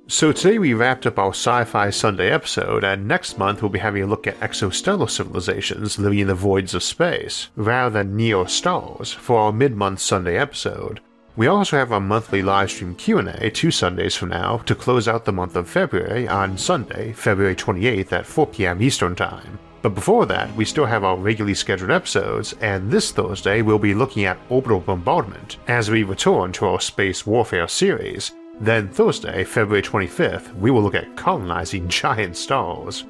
So 0.09 0.31
today 0.31 0.61
we 0.61 0.73
wrapped 0.73 1.05
up 1.05 1.19
our 1.19 1.31
Sci-Fi 1.31 1.91
Sunday 1.91 2.31
episode, 2.31 2.85
and 2.85 3.09
next 3.09 3.39
month 3.39 3.61
we'll 3.61 3.73
be 3.73 3.81
having 3.81 4.05
a 4.05 4.07
look 4.07 4.29
at 4.29 4.39
exostellar 4.39 5.11
civilizations 5.11 5.99
living 5.99 6.21
in 6.21 6.29
the 6.29 6.35
voids 6.35 6.75
of 6.75 6.85
space, 6.85 7.49
rather 7.57 7.91
than 7.91 8.15
near 8.15 8.47
stars, 8.47 9.13
for 9.13 9.41
our 9.41 9.53
mid-month 9.53 9.99
Sunday 9.99 10.39
episode. 10.39 11.01
We 11.35 11.49
also 11.49 11.77
have 11.77 11.91
our 11.91 12.01
monthly 12.01 12.41
livestream 12.41 12.97
Q&A 12.97 13.51
two 13.51 13.73
Sundays 13.73 14.15
from 14.15 14.29
now 14.29 14.59
to 14.59 14.77
close 14.77 15.09
out 15.09 15.25
the 15.25 15.33
month 15.33 15.57
of 15.57 15.69
February 15.69 16.29
on 16.29 16.57
Sunday, 16.57 17.13
February 17.13 17.57
28th 17.57 18.13
at 18.13 18.27
4pm 18.27 18.81
Eastern 18.81 19.17
Time. 19.17 19.59
But 19.83 19.97
before 19.97 20.25
that, 20.27 20.55
we 20.55 20.65
still 20.65 20.87
have 20.87 21.03
our 21.03 21.17
regularly 21.17 21.55
scheduled 21.55 21.91
episodes, 21.91 22.53
and 22.61 22.93
this 22.93 23.11
Thursday 23.11 23.61
we'll 23.61 23.81
be 23.81 23.95
looking 23.95 24.25
at 24.25 24.39
orbital 24.51 24.79
bombardment 24.79 25.57
as 25.67 25.91
we 25.91 26.05
return 26.05 26.53
to 26.53 26.67
our 26.67 26.81
space 26.81 27.27
warfare 27.27 27.67
series, 27.67 28.31
then 28.61 28.89
Thursday, 28.89 29.45
February 29.45 29.83
25th, 29.83 30.55
we 30.57 30.71
will 30.71 30.83
look 30.83 30.95
at 30.95 31.17
colonizing 31.17 31.89
giant 32.03 32.37
stars. 32.37 33.05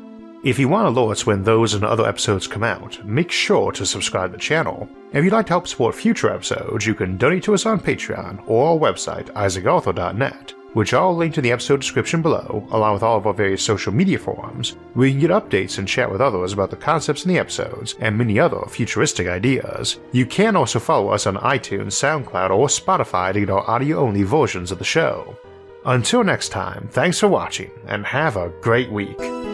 If 0.44 0.59
you 0.59 0.68
want 0.68 0.94
alerts 0.94 1.26
when 1.26 1.42
those 1.42 1.74
and 1.74 1.85
other 1.85 2.06
episodes 2.06 2.46
come 2.46 2.62
out, 2.62 3.04
make 3.04 3.32
sure 3.32 3.72
to 3.72 3.87
subscribe 3.87 4.30
to 4.30 4.37
the 4.37 4.42
channel. 4.42 4.88
If 5.12 5.24
you'd 5.24 5.32
like 5.32 5.46
to 5.46 5.54
help 5.54 5.66
support 5.66 5.94
future 5.94 6.30
episodes, 6.30 6.87
you 6.87 6.94
can 6.94 7.16
donate 7.16 7.42
to 7.44 7.54
us 7.54 7.66
on 7.66 7.80
Patreon 7.80 8.44
or 8.46 8.68
our 8.68 8.78
website, 8.78 9.30
isaacarthur.net, 9.32 10.54
which 10.76 10.92
I'll 10.92 11.16
link 11.16 11.38
in 11.38 11.42
the 11.42 11.52
episode 11.52 11.80
description 11.80 12.20
below, 12.20 12.68
along 12.70 12.92
with 12.92 13.02
all 13.02 13.16
of 13.16 13.26
our 13.26 13.32
various 13.32 13.62
social 13.62 13.94
media 13.94 14.18
forums, 14.18 14.76
where 14.92 15.06
you 15.06 15.14
can 15.14 15.20
get 15.20 15.30
updates 15.30 15.78
and 15.78 15.88
chat 15.88 16.12
with 16.12 16.20
others 16.20 16.52
about 16.52 16.68
the 16.68 16.76
concepts 16.76 17.24
in 17.24 17.30
the 17.30 17.38
episodes 17.38 17.94
and 17.98 18.18
many 18.18 18.38
other 18.38 18.60
futuristic 18.68 19.26
ideas. 19.26 19.98
You 20.12 20.26
can 20.26 20.54
also 20.54 20.78
follow 20.78 21.08
us 21.08 21.26
on 21.26 21.36
iTunes, 21.36 21.92
SoundCloud, 21.92 22.50
or 22.50 22.66
Spotify 22.66 23.32
to 23.32 23.40
get 23.40 23.48
our 23.48 23.66
audio 23.70 24.00
only 24.00 24.22
versions 24.22 24.70
of 24.70 24.78
the 24.78 24.84
show. 24.84 25.38
Until 25.86 26.22
next 26.22 26.50
time, 26.50 26.90
thanks 26.92 27.20
for 27.20 27.28
watching 27.28 27.70
and 27.86 28.04
have 28.04 28.36
a 28.36 28.52
great 28.60 28.92
week. 28.92 29.45